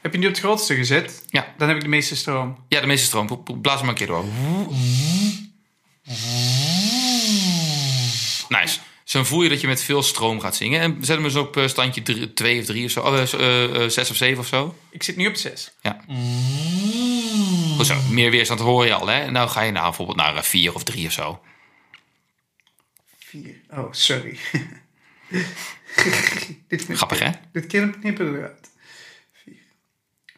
[0.00, 1.24] Heb je nu op het grootste gezet?
[1.28, 1.54] Ja.
[1.58, 2.56] Dan heb ik de meeste stroom.
[2.68, 3.42] Ja, de meeste stroom.
[3.62, 4.24] Blaas maar een keer door.
[8.48, 8.78] Nice.
[9.04, 10.80] Dus dan voel je dat je met veel stroom gaat zingen.
[10.80, 12.02] En zet hem eens op eh, standje
[12.34, 13.00] 2 of 3 of zo.
[13.00, 14.78] Oh, eh, 6 of 7 of zo.
[14.90, 15.72] Ik zit nu op 6.
[15.82, 16.04] Ja.
[17.76, 19.30] Goed zo, meer weerstand hoor je al, hè?
[19.30, 21.40] Nou ga je nou bijvoorbeeld naar 4 of 3 of zo.
[23.18, 23.60] 4.
[23.70, 24.38] Oh, sorry.
[26.68, 27.30] dit Grappig, hè?
[27.52, 28.70] Dit knip- knippen we eruit.
[29.44, 29.54] 4.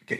[0.01, 0.19] Oké.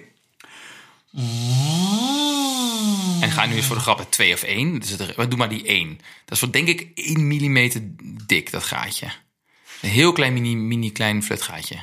[3.22, 4.80] En ga nu eens voor de grap 2 of 1.
[4.80, 5.99] Dus het, doe maar die 1.
[6.26, 7.70] Dat is voor, denk ik 1 mm
[8.26, 9.07] dik, dat gaatje.
[9.82, 11.76] Een heel klein, mini, mini klein fluitgaatje.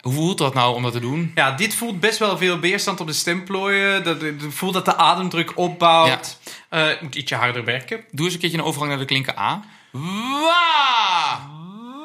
[0.00, 1.32] Hoe voelt dat nou om dat te doen?
[1.34, 4.04] Ja, dit voelt best wel veel weerstand op de stemplooien.
[4.04, 4.18] Dat,
[4.48, 6.38] voelt dat de ademdruk opbouwt.
[6.68, 8.04] Eh, ik moet ietsje harder werken.
[8.10, 9.64] Doe eens een keertje een overgang naar de klinker A.
[9.92, 11.40] Wa!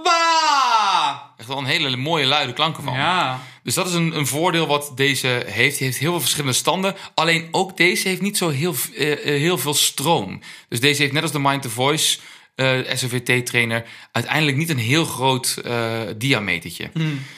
[0.04, 1.34] Ba!
[1.38, 2.94] Echt wel een hele mooie luide klanken van.
[2.94, 3.40] Ja.
[3.64, 5.78] Dus dat is een, een voordeel wat deze heeft.
[5.78, 6.96] Die heeft heel veel verschillende standen.
[7.14, 10.42] Alleen ook deze heeft niet zo heel, eh, eh, heel veel stroom.
[10.70, 12.20] Dus deze heeft net als de Mind the Voice
[12.56, 16.90] eh SOVT-trainer uiteindelijk niet een heel groot eh diametertje.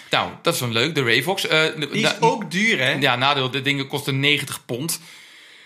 [0.10, 0.96] Nou, dat is wel leuk.
[0.96, 1.48] De Ravox.
[1.48, 1.80] eh, Hmm.
[1.92, 2.92] Die is ook duur, hè?
[2.92, 5.00] Ja, nadeel, de dingen kosten 90 pond.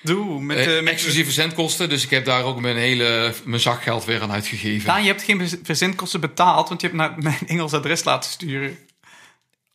[0.01, 1.89] Doe, met, eh, met exclusieve verzendkosten.
[1.89, 4.85] Dus ik heb daar ook mijn hele mijn zakgeld weer aan uitgegeven.
[4.87, 8.31] Daan, je hebt geen verz- verzendkosten betaald, want je hebt naar mijn Engels adres laten
[8.31, 8.77] sturen.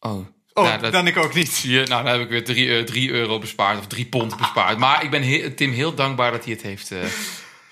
[0.00, 1.58] Oh, Oh, Nou, dat- dan ik ook niet.
[1.58, 4.78] Je, nou, dan heb ik weer 3 drie euro bespaard of 3 pond bespaard.
[4.78, 7.02] Maar ik ben he- Tim heel dankbaar dat hij het heeft eh,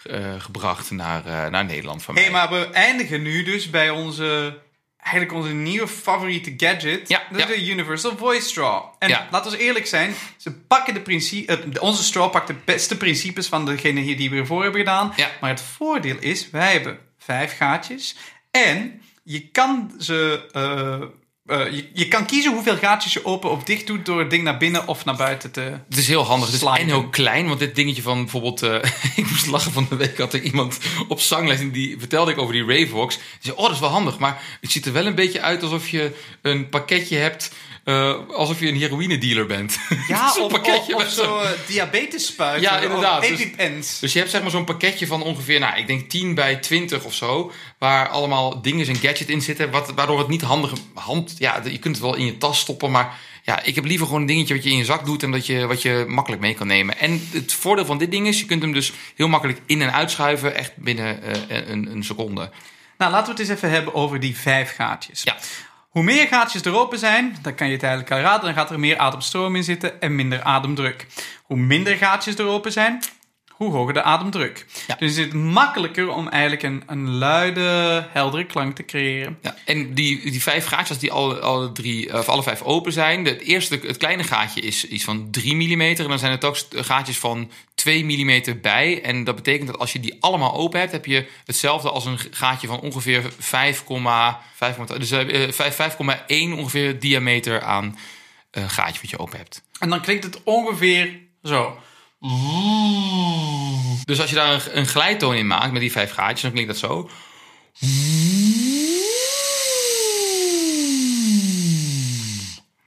[0.04, 2.22] eh, gebracht naar, eh, naar Nederland van mij.
[2.22, 4.58] hey, maar we eindigen nu dus bij onze,
[5.00, 7.08] eigenlijk onze nieuwe favoriete gadget.
[7.08, 7.60] Ja, dat is ja.
[7.64, 8.82] de Universal Voice Straw.
[8.98, 9.28] En Ja.
[9.30, 13.46] laten we eerlijk zijn, ze pakken de principe, eh, onze straw pakt de beste principes
[13.46, 15.12] van degene hier die we ervoor hebben gedaan.
[15.16, 15.30] Ja.
[15.40, 18.16] Maar het voordeel is, wij hebben vijf gaatjes.
[18.50, 20.48] En je kan ze...
[21.50, 24.42] eh, je, je kan kiezen hoeveel gaatjes je open of dicht doet door het ding
[24.42, 25.60] naar binnen of naar buiten te...
[25.60, 26.50] Het is heel handig.
[26.50, 27.46] Het is en heel klein.
[27.46, 28.62] Want dit dingetje van bijvoorbeeld...
[28.62, 28.74] eh,
[29.16, 30.18] ik moest lachen van de week.
[30.18, 30.78] Had er iemand
[31.08, 31.58] op zangles.
[31.58, 33.16] En die vertelde ik over die Ravebox.
[33.16, 34.18] Die zei, oh dat is wel handig.
[34.18, 37.52] Maar het ziet er wel een beetje uit alsof je een pakketje hebt...
[37.90, 39.78] eh, alsof je een heroïne dealer bent.
[40.08, 42.62] Ja, Zo'n pakketje of, zo'n- zo eh, diabetesspuiten.
[42.62, 43.22] Ja, inderdaad.
[43.68, 43.98] Dus-.
[43.98, 47.04] Dus je hebt zeg maar zo'n pakketje van ongeveer, nou, ik denk 10 bij 20
[47.04, 47.52] of zo.
[47.78, 49.70] Waar allemaal dingen en gadget in zitten.
[49.70, 51.34] Wat, waardoor het niet handig hand.
[51.38, 52.90] Ja, je kunt het wel in je tas stoppen.
[52.90, 55.22] Maar ja, ik heb liever gewoon een dingetje wat je in je zak doet.
[55.22, 56.98] En dat je, wat je makkelijk mee kan nemen.
[56.98, 59.92] En het voordeel van dit ding is, je kunt hem dus heel makkelijk in- en
[59.92, 60.54] uitschuiven.
[60.54, 62.50] Echt binnen eh, een, een seconde.
[62.98, 65.22] Nou, laten we het eens even hebben over die vijf gaatjes.
[65.22, 65.36] Ja.
[65.90, 68.70] Hoe meer gaatjes er open zijn, dan kan je het eigenlijk al raden, dan gaat
[68.70, 71.06] er meer ademstroom in zitten en minder ademdruk.
[71.42, 73.02] Hoe minder gaatjes er open zijn,
[73.60, 74.66] hoe hoger de ademdruk.
[74.86, 74.96] Ja.
[74.98, 79.38] Dus het is makkelijker om eigenlijk een, een luide, heldere klank te creëren.
[79.42, 83.24] Ja, en die, die vijf gaatjes die alle, alle, drie, of alle vijf open zijn.
[83.24, 85.80] Het eerste, het kleine gaatje is iets van 3 mm.
[85.80, 89.02] En dan zijn het ook gaatjes van 2 mm bij.
[89.02, 92.18] En dat betekent dat als je die allemaal open hebt, heb je hetzelfde als een
[92.30, 93.84] gaatje van ongeveer 5,
[94.54, 95.98] 5, dus eh, 5 5,1
[96.28, 97.98] ongeveer diameter aan
[98.50, 99.62] eh gaatje wat je open hebt.
[99.78, 101.78] En dan klinkt het ongeveer zo.
[104.04, 106.70] Dus als je daar een, een glijtoon in maakt met die vijf gaatjes, dan klinkt
[106.70, 107.10] dat zo.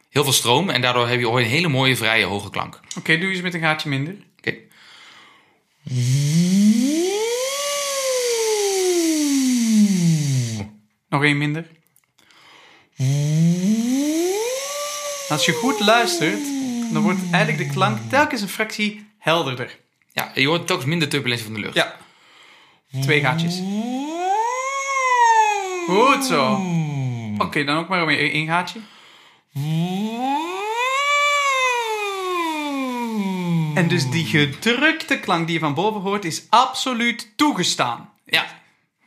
[0.09, 2.79] Heel veel stroom en daardoor heb je een hele mooie vrije hoge klank.
[2.97, 4.15] Oké, doe eens met een gaatje minder.
[4.37, 4.55] Oké.
[11.09, 11.67] Nog één minder.
[15.29, 16.43] Als je goed luistert,
[16.91, 19.79] dan wordt eigenlijk de klank telkens een fractie helderder.
[20.11, 21.73] Ja, je hoort telkens minder turbulentie van de lucht.
[21.73, 21.95] Ja.
[23.01, 23.61] Twee gaatjes.
[25.87, 26.61] Goed zo.
[27.37, 28.79] Oké, dan ook maar weer één gaatje.
[33.75, 38.13] En dus die gedrukte klank die je van boven hoort, is absoluut toegestaan.
[38.25, 38.45] Ja.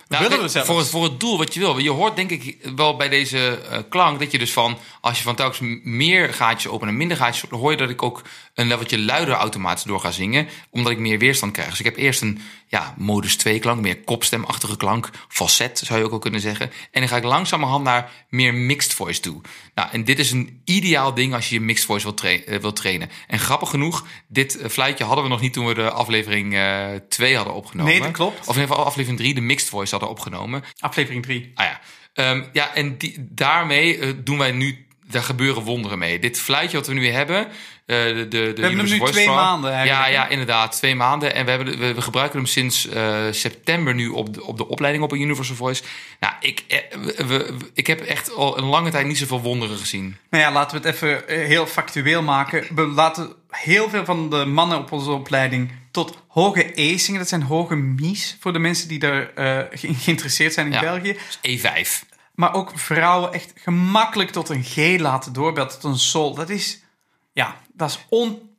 [0.08, 0.68] Nou, willen kijk, we zelfs.
[0.68, 1.78] voor, het, voor het doel wat je wil.
[1.78, 4.78] Je hoort denk ik wel bij deze eh, klank dat je dus van...
[5.00, 8.02] als je van telkens meer gaatjes open en minder gaatjes dan hoor je dat ik
[8.02, 8.22] ook
[8.54, 10.48] een leveltje luider automatisch door ga zingen...
[10.70, 11.70] omdat ik meer weerstand krijg.
[11.70, 15.10] Dus ik heb eerst een ja, modus 2 klank, meer kopstemachtige klank...
[15.28, 16.70] falset zou je ook wel kunnen zeggen.
[16.90, 19.40] En dan ga ik langzamerhand naar meer mixed voice toe.
[19.74, 22.58] Nou, en dit is een ideaal ding als je je mixed voice wilt, tra- eh,
[22.60, 23.10] wilt trainen.
[23.26, 25.52] En grappig genoeg, dit eh, fluitje hadden we nog niet...
[25.52, 26.58] toen we de aflevering
[27.08, 27.92] 2 hadden opgenomen.
[27.92, 28.40] Nee, dat klopt.
[28.40, 30.64] Of in ieder geval aflevering 3, de mixed voice hadden opgenomen.
[30.78, 31.50] Aflevering 3.
[31.54, 31.80] Ah ja,
[32.16, 36.18] Ehm, ja en die, daarmee eh, doen wij nu, daar gebeuren wonderen mee.
[36.18, 37.46] Dit fluitje wat we nu hebben, eh,
[37.86, 41.34] de, de, de we hem nu twee maanden eigenlijk, Ja, ja, inderdaad, twee maanden.
[41.34, 44.68] En we, hebben, we, we gebruiken hem sinds eh, september nu op de, op de
[44.68, 45.82] opleiding op een Universal Voice.
[46.20, 49.78] Nou, ik, eh, we, we- ik heb echt al een lange tijd niet zoveel wonderen
[49.78, 50.16] gezien.
[50.30, 52.66] Nou ja, laten we het even heel factueel maken.
[52.74, 57.20] We laten heel veel van de mannen op onze opleiding tot hoge E zingen.
[57.20, 60.80] Dat zijn hoge mies voor de mensen die daar ge- geïnteresseerd zijn in Ja.
[60.80, 61.16] België.
[61.42, 62.04] Dus E5.
[62.36, 66.34] Maar ook vrouwen echt gemakkelijk tot een G laten doorbellen, tot een sol.
[66.34, 66.82] Dat is,
[67.32, 68.06] ja, dat is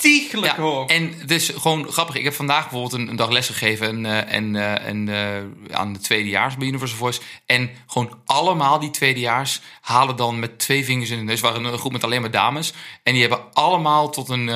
[0.04, 0.90] ontiegelijk Ja, hoog.
[0.90, 2.16] en het is gewoon grappig.
[2.16, 5.76] Ik heb vandaag bijvoorbeeld een, een dag les gegeven en, eh, en, eh, en, eh,
[5.78, 7.22] aan de tweedejaars bij Universal Voice.
[7.46, 11.40] En gewoon allemaal die tweedejaars halen dan met twee vingers in de neus.
[11.40, 12.74] Waren een groep met alleen maar dames.
[13.04, 14.50] En die hebben allemaal tot een,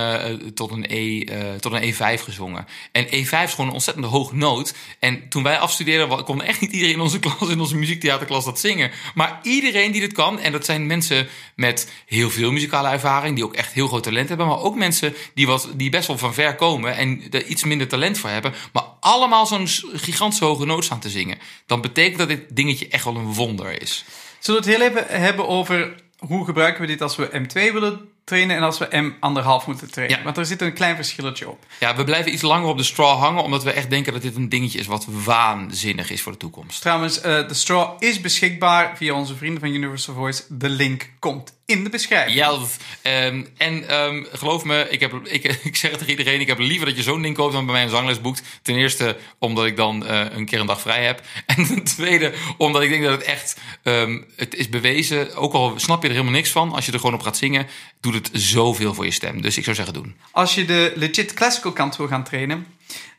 [0.53, 2.65] tot een, e, eh, tot een E5 gezongen.
[2.91, 4.73] En E5 is gewoon een ontzettend hoge noot.
[4.99, 8.59] En toen wij afstudeerden, kon echt niet iedereen in onze klas, in onze muziektheaterklas, dat
[8.59, 8.91] zingen.
[9.13, 13.45] Maar iedereen die dit kan, en dat zijn mensen met heel veel muzikale ervaring, die
[13.45, 16.33] ook echt heel groot talent hebben, maar ook mensen die, wat, die best wel van
[16.33, 20.83] ver komen en er iets minder talent voor hebben, maar allemaal zo'n gigantische hoge noot
[20.83, 21.37] staan te zingen.
[21.65, 24.05] Dan betekent dat dit dingetje echt wel een wonder is.
[24.39, 28.09] Zullen we het heel even hebben over hoe gebruiken we dit als we M2 willen
[28.31, 30.17] trainen en als we M1,5 moeten trainen?
[30.17, 30.23] Ja.
[30.23, 31.65] Want er zit een klein verschilletje op.
[31.79, 34.35] Ja, we blijven iets langer op de straw hangen, omdat we echt denken dat dit
[34.35, 36.81] een dingetje is wat waanzinnig is voor de toekomst.
[36.81, 40.43] Trouwens, eh, de straw is beschikbaar via onze vrienden van Universal Voice.
[40.49, 42.35] De link komt in de beschrijving.
[42.35, 42.57] Ja,
[43.01, 46.59] ehm, en ehm, geloof me, ik, heb, ik, ik zeg het tegen iedereen, ik heb
[46.59, 48.41] liever dat je zo'n ding koopt dan bij mij een zangles boekt.
[48.61, 51.21] Ten eerste omdat ik dan eh, een keer een dag vrij heb.
[51.45, 55.73] En ten tweede omdat ik denk dat het echt, ehm, het is bewezen, ook al
[55.75, 57.67] snap je er helemaal niks van, als je er gewoon op gaat zingen,
[57.99, 59.41] doet het zoveel voor je stem.
[59.41, 60.15] Dus ik zou zeggen doen.
[60.31, 62.65] Als je de legit classical kant wil gaan trainen,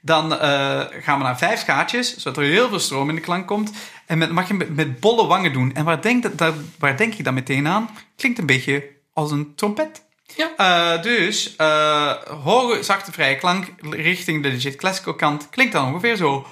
[0.00, 3.46] dan eh, gaan we naar vijf gaatjes, zodat er heel veel stroom in de klank
[3.46, 3.70] komt.
[4.07, 5.74] En met, mag je met, met bolle wangen doen.
[5.74, 7.90] En waar denk, dat, daar- waar denk ik dan meteen aan?
[8.16, 10.03] Klinkt een beetje als een trompet.
[10.36, 10.50] Ja.
[10.96, 12.12] Eh, dus eh,
[12.44, 16.46] hoge, zachte, vrije klank richting de legit classical kant klinkt dan ongeveer zo.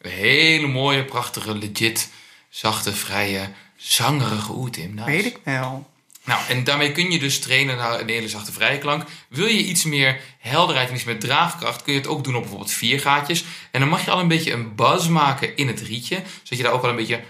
[0.00, 2.10] Een hele mooie, prachtige, legit,
[2.48, 4.94] zachte, vrije, zangerige oeh, Tim.
[4.94, 5.10] Nice.
[5.10, 5.94] Weet ik wel.
[6.24, 9.04] Nou, en daarmee kun je dus trainen naar een hele zachte vrije klank.
[9.28, 12.40] Wil je iets meer helderheid en iets meer draagkracht, kun je het ook doen op
[12.40, 13.44] bijvoorbeeld vier gaatjes.
[13.70, 16.62] En dan mag je al een beetje een buzz maken in het rietje, zodat je
[16.62, 17.20] daar ook wel een beetje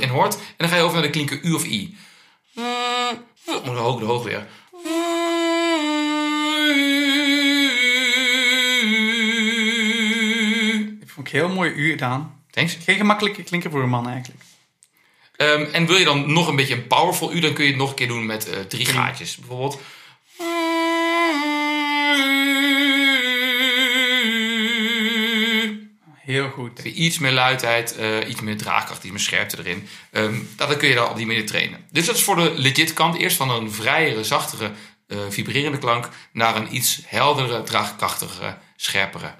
[0.00, 0.34] in hoort.
[0.34, 1.96] En dan ga je over naar de klinker U of I.
[3.64, 4.46] Moet de hoog, de hoog weer.
[11.00, 12.39] Dat vond ik heel mooi u gedaan.
[12.50, 12.76] Thanks.
[12.84, 14.42] Geen gemakkelijke klinker voor een man eigenlijk.
[15.36, 17.78] Ehm, en wil je dan nog een beetje een powerful U, dan kun je het
[17.78, 19.36] nog een keer doen met eh, drie gaatjes.
[19.36, 19.80] Bijvoorbeeld.
[26.30, 26.76] Heel goed.
[26.76, 29.88] Heb je iets meer luidheid, eh, iets meer draagkracht, iets meer scherpte erin.
[30.10, 31.86] Ehm, dat dan kun je daar op die manier trainen.
[31.90, 33.16] Dus dat is voor de legit kant.
[33.16, 34.70] Eerst van een vrijere, zachtere,
[35.06, 39.34] eh, vibrerende klank naar een iets heldere, draagkrachtigere, scherpere.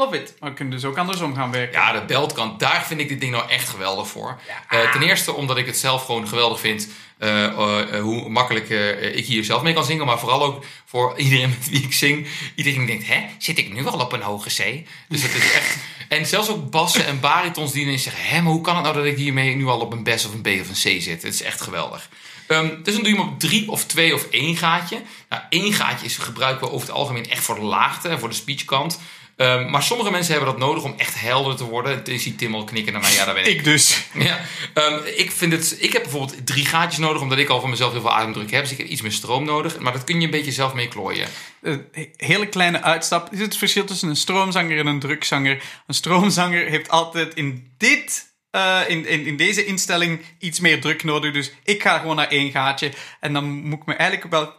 [0.00, 0.34] Love it.
[0.38, 1.80] Maar we kunnen dus ook andersom gaan werken.
[1.80, 4.40] Ja, de beltkant, daar vind ik dit ding nou echt geweldig voor.
[4.68, 6.88] Eh, ten eerste omdat ik het zelf gewoon geweldig vind.
[7.18, 8.68] eh, eh, hoe makkelijk
[9.14, 10.06] ik hier zelf mee kan zingen.
[10.06, 12.26] Maar vooral ook voor iedereen met wie ik zing.
[12.54, 14.86] Iedereen denkt, hè, zit ik nu al op een hoge C?
[15.08, 15.76] Dus het is echt...
[16.08, 18.24] En zelfs ook bassen en baritons die ineens zeggen...
[18.24, 20.34] hè, maar hoe kan het nou dat ik hiermee nu al op een bes of
[20.34, 21.22] een B of een C zit?
[21.22, 22.08] Het is echt geweldig.
[22.46, 25.02] Ehm, dus dan doe je hem op drie of twee of één gaatje.
[25.28, 28.28] Nou, één gaatje is gebruiken we over het algemeen echt voor de laagte en voor
[28.28, 29.00] de speechkant.
[29.40, 32.04] Ehm, maar sommige mensen hebben dat nodig om echt helder te worden.
[32.04, 33.12] Ik zie Tim al knikken naar mij.
[33.12, 33.48] Ja, daar ben ik.
[33.48, 34.02] Ik dus.
[34.14, 34.40] Ja,
[34.74, 37.92] ehm, ik, vind het, ik heb bijvoorbeeld drie gaatjes nodig, omdat ik al van mezelf
[37.92, 38.62] heel veel ademdruk heb.
[38.62, 39.78] Dus ik heb iets meer stroom nodig.
[39.78, 41.28] Maar dat kun je een beetje zelf mee klooien.
[41.62, 41.86] Een
[42.16, 43.32] hele kleine uitstap.
[43.32, 45.62] Is het verschil tussen een stroomzanger en een drukzanger?
[45.86, 48.34] Een stroomzanger heeft altijd in dit...
[48.50, 51.32] eh, in, in, in deze instelling iets meer druk nodig.
[51.32, 52.90] Dus ik ga gewoon naar één gaatje.
[53.20, 54.58] En dan moet ik me eigenlijk wel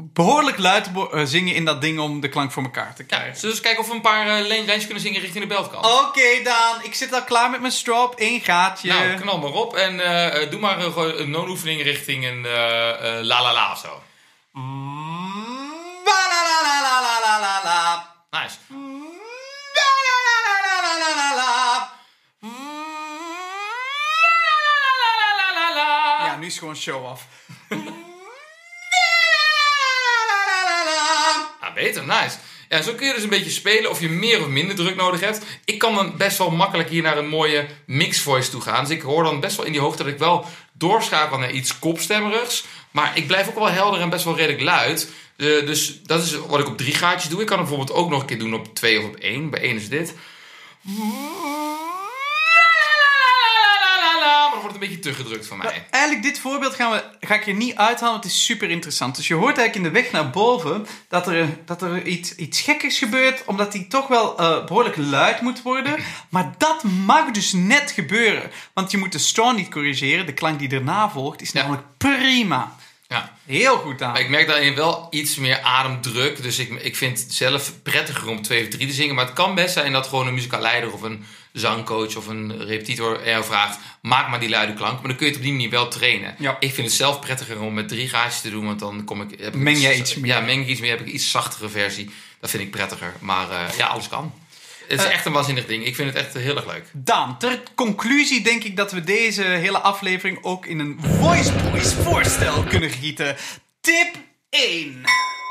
[0.00, 0.90] behoorlijk luid
[1.24, 3.34] zingen in dat ding om de klank voor elkaar te krijgen.
[3.34, 5.86] Ja, dus kijken of we een paar uh, lijntjes kunnen zingen richting de beltkant.
[5.86, 8.88] Oké dan, ik zit al klaar met mijn strop, één gaatje.
[8.88, 9.96] Nou, knal maar op en
[10.50, 12.42] doe maar een, een noodoefening richting een
[13.22, 14.02] la la la of zo.
[16.04, 18.56] La la la la la la la Nice.
[19.74, 21.34] La la la
[25.74, 27.26] la Ja, nu is gewoon show af.
[31.78, 32.36] Beter, nice.
[32.84, 35.44] Zo kun je dus een beetje spelen of je meer of minder druk nodig hebt.
[35.64, 38.84] Ik kan dan best wel makkelijk hier naar een mooie mix voice toe gaan.
[38.84, 41.78] Dus ik hoor dan best wel in die hoogte dat ik wel doorschakel naar iets
[41.78, 42.64] kopstemmerigs.
[42.90, 45.10] Maar ik blijf ook wel helder en best wel redelijk luid.
[45.36, 47.40] Eh, dus dat is wat ik op drie gaatjes doe.
[47.40, 49.50] Ik kan het bijvoorbeeld ook nog een keer doen op twee of op één.
[49.50, 50.14] Bij één is dit.
[50.82, 50.96] Maar
[54.20, 55.86] dan wordt het een beetje te gedrukt van mij.
[55.90, 59.16] Eigenlijk, dit voorbeeld gaan we, ga ik je niet uithalen, want het is super interessant.
[59.16, 62.60] Dus je hoort eigenlijk in de weg naar boven dat er, dat er iets, iets
[62.60, 65.96] gekkers gebeurt, omdat die toch wel eh, behoorlijk luid moet worden.
[66.28, 70.26] Maar dat mag dus net gebeuren, want je moet de straw niet corrigeren.
[70.26, 71.60] De klank die erna volgt is Ja.
[71.60, 72.76] namelijk prima.
[73.08, 73.36] Ja.
[73.46, 74.12] Heel goed aan.
[74.12, 76.42] Maar ik merk daarin wel iets meer ademdruk.
[76.42, 79.14] Dus ik, ik vind het zelf prettiger om twee of drie te zingen.
[79.14, 82.66] Maar het kan best zijn dat gewoon een muzikaal leider of een zangcoach of een
[82.66, 84.98] repetitor jou vraagt, maak maar die luide klank.
[84.98, 86.34] Maar dan kun je het op die manier wel trainen.
[86.38, 86.56] Ja.
[86.60, 89.40] Ik vind het zelf prettiger om met drie gaatjes te doen, want dan kom ik...
[89.40, 90.26] Heb Meng jij iets meer.
[90.26, 92.10] Ja, meng ik iets meer, heb ik een iets zachtere versie.
[92.40, 93.14] Dat vind ik prettiger.
[93.20, 94.32] Maar eh, ja, alles kan.
[94.88, 95.12] Het is Eh.
[95.12, 95.84] echt een waanzinnig ding.
[95.86, 96.84] Ik vind het echt heel erg leuk.
[96.92, 101.92] Daan, ter conclusie denk ik dat we deze hele aflevering ook in een Voice Boys
[101.94, 103.36] voorstel kunnen gieten.
[103.80, 104.14] Tip
[104.50, 105.00] 1.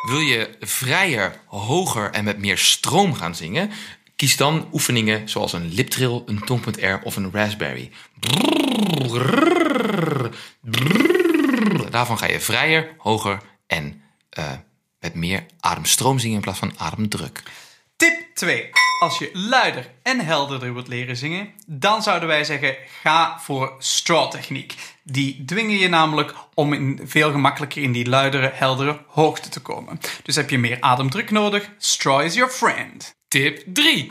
[0.08, 3.72] Wil je vrijer, hoger en met meer stroom gaan zingen?
[4.18, 7.92] Kies dan oefeningen zoals een liptrill, een tong.r of een raspberry.
[11.90, 14.52] Daarvan ga je vrijer, hoger en eh,
[15.00, 17.44] met meer ademstroom zingen in plaats van ademdruk.
[17.96, 18.70] Tip 2.
[19.00, 24.32] Als je luider en helderder wilt leren zingen, dan zouden wij zeggen: ga voor straw
[24.32, 24.76] techniek.
[25.04, 30.00] Die dwingen je namelijk om in, veel gemakkelijker in die luidere, heldere hoogte te komen.
[30.24, 33.16] Dus heb je meer ademdruk nodig, straw is your friend.
[33.28, 34.10] Tip 3.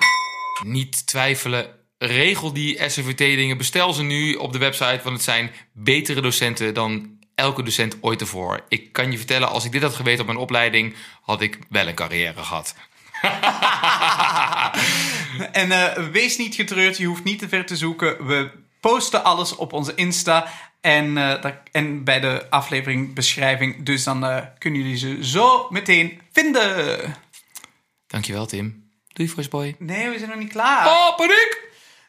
[0.64, 1.74] Niet twijfelen.
[1.99, 3.57] Regel die SFVT-dingen.
[3.57, 8.20] Bestel ze nu op de website, want het zijn betere docenten dan elke docent ooit
[8.20, 8.64] ervoor.
[8.68, 11.89] Ik kan je vertellen, als ik dit had geweten op mijn opleiding, had ik wel
[11.89, 12.74] een carrière gehad.
[15.53, 18.27] En eh, wees niet getreurd, je hoeft niet te ver te zoeken.
[18.27, 18.51] We
[18.81, 20.49] posten alles op onze Insta
[20.81, 23.85] en, eh, en bij de aflevering beschrijving.
[23.85, 27.14] Dus dan eh, kunnen jullie ze zo meteen vinden.
[28.07, 28.91] Dankjewel, Tim.
[29.09, 29.77] Doei, Voiceboy.
[29.79, 30.87] Nee, we zijn nog niet klaar.
[30.87, 31.64] Oh, paniek!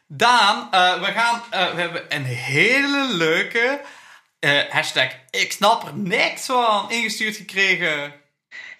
[0.06, 0.68] Daan,
[1.00, 3.80] we, gaan, we hebben een hele leuke
[4.70, 8.12] hashtag ik snap er niks van ingestuurd gekregen.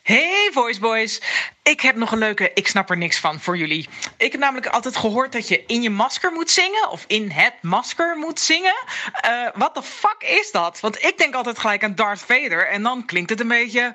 [0.09, 1.21] Hey Voice Boys,
[1.63, 3.89] ik heb nog een leuke ik snap er niks van voor jullie.
[4.17, 7.55] Ik heb namelijk altijd gehoord dat je in je masker moet zingen of in het
[7.63, 8.75] masker moet zingen.
[9.13, 10.81] Eh, Wat de fuck is dat?
[10.81, 13.93] Want ik denk altijd gelijk aan Darth Vader en dan klinkt het een beetje.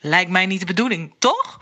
[0.00, 1.58] Lijkt mij niet de bedoeling, toch?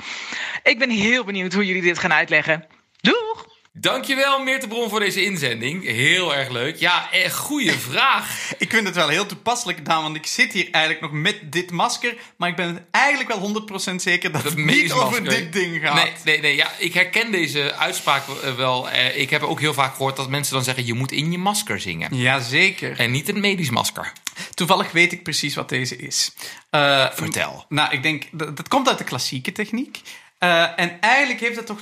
[0.63, 2.67] Ik ben heel benieuwd hoe jullie dit gaan uitleggen.
[3.01, 3.50] Doeg!
[3.81, 5.85] Dankjewel, Meerte Bron, voor deze inzending.
[5.85, 6.76] Heel erg leuk.
[6.76, 8.53] Ja, echt goede vraag.
[8.59, 11.70] Ik vind het wel heel toepasselijk, Daan, want ik zit hier eigenlijk nog met dit
[11.70, 12.16] masker.
[12.37, 15.95] Maar ik ben eigenlijk wel 100% zeker dat, Dat het niet over dit ding gaat.
[15.95, 16.57] Nee, nee, nee.
[16.57, 18.91] Ja, ik herken deze uitspraak eh, wel.
[18.91, 20.87] Eh, Ik heb ook heel vaak gehoord dat mensen dan zeggen...
[20.87, 22.16] je moet in je masker zingen.
[22.16, 22.99] Jazeker.
[22.99, 24.12] En niet een medisch masker.
[24.55, 26.33] Toevallig weet ik precies wat deze is.
[26.70, 27.64] Eh, Vertel.
[27.68, 30.01] Nou, ik denk, dat, dat komt uit de klassieke techniek.
[30.39, 31.81] Eh, en eigenlijk heeft het toch...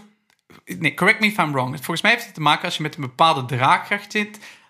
[0.65, 1.75] Nee, correct me if I'm wrong.
[1.75, 4.17] Volgens mij heeft het te maken als je met een bepaalde draagkracht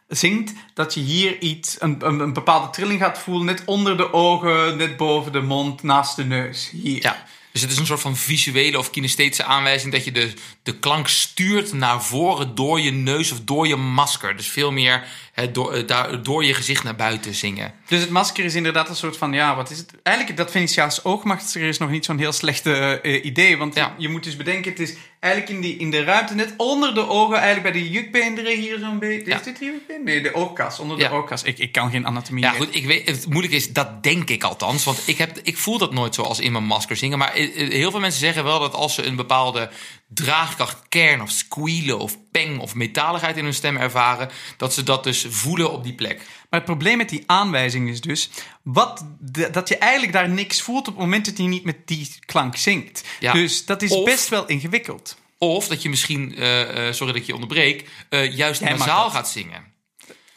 [0.09, 4.12] zingt, dat je hier iets, een, een, een bepaalde trilling gaat voelen, net onder de
[4.12, 6.70] ogen, net boven de mond, naast de neus.
[6.70, 7.03] Hier.
[7.03, 7.26] Ja.
[7.53, 9.93] Dus het is een soort van visuele of kinesthetische aanwijzing...
[9.93, 14.37] dat je de, de klank stuurt naar voren door je neus of door je masker.
[14.37, 15.07] Dus veel meer
[15.53, 17.72] door, eh, daar, door je gezicht naar buiten zingen.
[17.86, 19.93] Dus het masker is inderdaad een soort van, ja, wat is het?
[20.03, 23.57] Eigenlijk, dat Venetiaans oogmasker is nog niet zo'n heel slechte eh, idee.
[23.57, 23.95] Want Ja.
[23.97, 26.95] je, je moet dus bedenken, het is eigenlijk in, die, in de ruimte, net onder
[26.95, 29.30] de ogen, eigenlijk bij de jukbeenderen hier zo'n beetje.
[29.30, 29.36] Ja.
[29.39, 30.05] Is dit hier jukbeen?
[30.05, 31.11] Nee, de oogkas, onder de Ja.
[31.11, 31.43] oogkas.
[31.43, 32.45] Ik, ik kan geen anatomie.
[32.45, 34.84] Ja, goed, ik weet, het moeilijke is, dat denk ik althans.
[34.84, 37.18] Want ik, heb, ik voel dat nooit zo als in mijn masker zingen.
[37.18, 39.70] Maar eh, heel veel mensen zeggen wel dat als ze een bepaalde
[40.09, 45.05] draagkracht, kern of squealen of peng of metaligheid in hun stem ervaren, dat ze dat
[45.05, 46.17] dus voelen op die plek.
[46.17, 48.31] Maar het probleem met die aanwijzing is dus
[48.63, 49.05] wat,
[49.53, 52.57] dat je eigenlijk daar niks voelt op het moment dat je niet met die klank
[52.57, 53.05] zingt.
[53.21, 53.33] Ja.
[53.33, 55.17] Dus dat is Of- best wel ingewikkeld.
[55.39, 59.03] Of dat je misschien, eh, eh, sorry dat ik je onderbreek, eh, juist Jij nasaal
[59.05, 59.13] dat.
[59.13, 59.68] gaat zingen.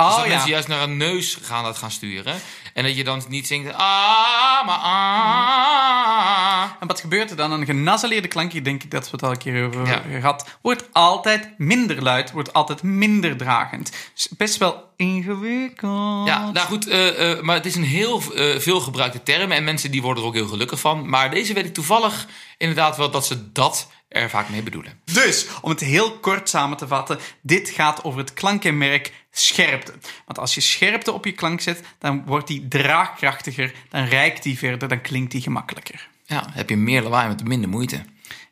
[0.06, 0.32] Dus Oh dat ja.
[0.32, 2.36] mensen juist naar een neus gaan dat gaan sturen.
[2.74, 6.64] En dat je dan niet zingt, ah, maar ah.
[6.80, 7.52] En wat gebeurt er dan?
[7.52, 10.02] Een genasaleerde klank, hier denk ik dat we het al een keer over Ja.
[10.20, 13.92] gehad, wordt altijd minder luid, wordt altijd minder dragend.
[14.14, 16.28] Dus best wel ingewikkeld.
[16.28, 19.64] Ja, nou goed, eh, eh, maar het is een heel eh, veel gebruikte term en
[19.64, 21.10] mensen die worden er ook heel gelukkig van.
[21.10, 22.28] Maar deze weet ik toevallig
[22.62, 25.00] inderdaad wel dat ze dat er vaak mee bedoelen.
[25.04, 29.94] Dus, om het heel kort samen te vatten, dit gaat over het klankkenmerk scherpte.
[30.26, 34.58] Want als je scherpte op je klank zet, dan wordt die draagkrachtiger, dan rijkt die
[34.58, 36.08] verder, dan klinkt die gemakkelijker.
[36.26, 38.04] Ja, heb je meer lawaai met minder moeite.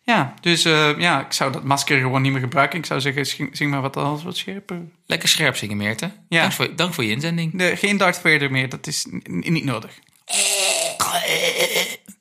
[0.03, 2.79] Ja, dus eh, ja, ik zou dat masker gewoon niet meer gebruiken.
[2.79, 4.81] Ik zou zeggen, zing, maar wat alles wat scherper.
[5.05, 6.11] Lekker scherp zingen, Meerte.
[6.29, 6.41] Ja.
[6.41, 7.53] Dank, voor, dank voor je inzending.
[7.75, 9.99] Geen Darth Vader meer, dat is niet nodig.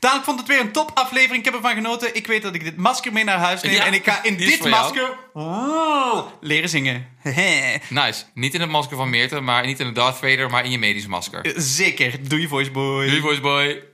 [0.00, 1.38] Daan, ik vond het weer een top aflevering.
[1.38, 2.16] Ik heb ervan genoten.
[2.16, 3.72] Ik weet dat ik dit masker mee naar huis neem.
[3.72, 7.08] Ja, en ik ga in dit masker oh, leren zingen.
[7.88, 8.24] Nice.
[8.34, 10.78] Niet in het masker van Meerte, maar niet in het Darth Vader, maar in je
[10.78, 11.52] medisch masker.
[11.56, 12.28] Zeker.
[12.28, 13.06] Doei, voice boy.
[13.06, 13.89] Doei, voice boy.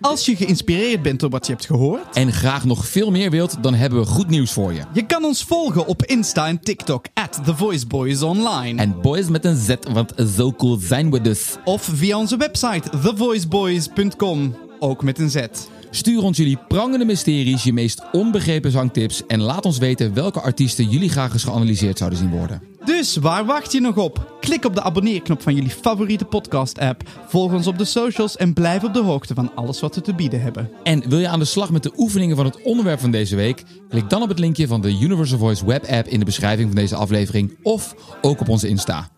[0.00, 3.56] Als je geïnspireerd bent door wat je hebt gehoord, en graag nog veel meer wilt,
[3.62, 4.82] dan hebben we goed nieuws voor je.
[4.92, 8.80] je kan ons volgen op Insta en TikTok, at The Voice Boys Online.
[8.80, 11.56] En boys met een Z, want zo cool zijn we dus.
[11.64, 15.36] Of via onze website thevoiceboys.com, ook met een Z.
[15.96, 20.88] Stuur ons jullie prangende mysteries, je meest onbegrepen zangtips en laat ons weten welke artiesten
[20.88, 22.62] jullie graag eens geanalyseerd zouden zien worden.
[22.84, 24.36] Dus waar wacht je nog op?
[24.40, 28.84] Klik op de abonneerknop van jullie favoriete podcast-app, volg ons op de socials en blijf
[28.84, 30.70] op de hoogte van alles wat we te bieden hebben.
[30.82, 33.62] En wil je aan de slag met de oefeningen van het onderwerp van deze week?
[33.88, 36.76] Klik dan op het linkje van de Universal Voice web app in de beschrijving van
[36.76, 39.10] deze aflevering of ook op onze Insta.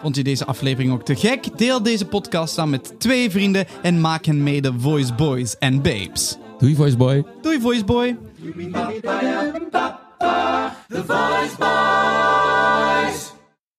[0.00, 1.58] Vond je deze aflevering ook te gek?
[1.58, 5.82] Deel deze podcast dan met twee vrienden en maak hen mee de Voice Boys en
[5.82, 6.38] Babes.
[6.58, 7.24] Doei Voice Boy.
[7.42, 8.16] Doei Voice Boy!
[10.88, 13.29] The Voice Boys.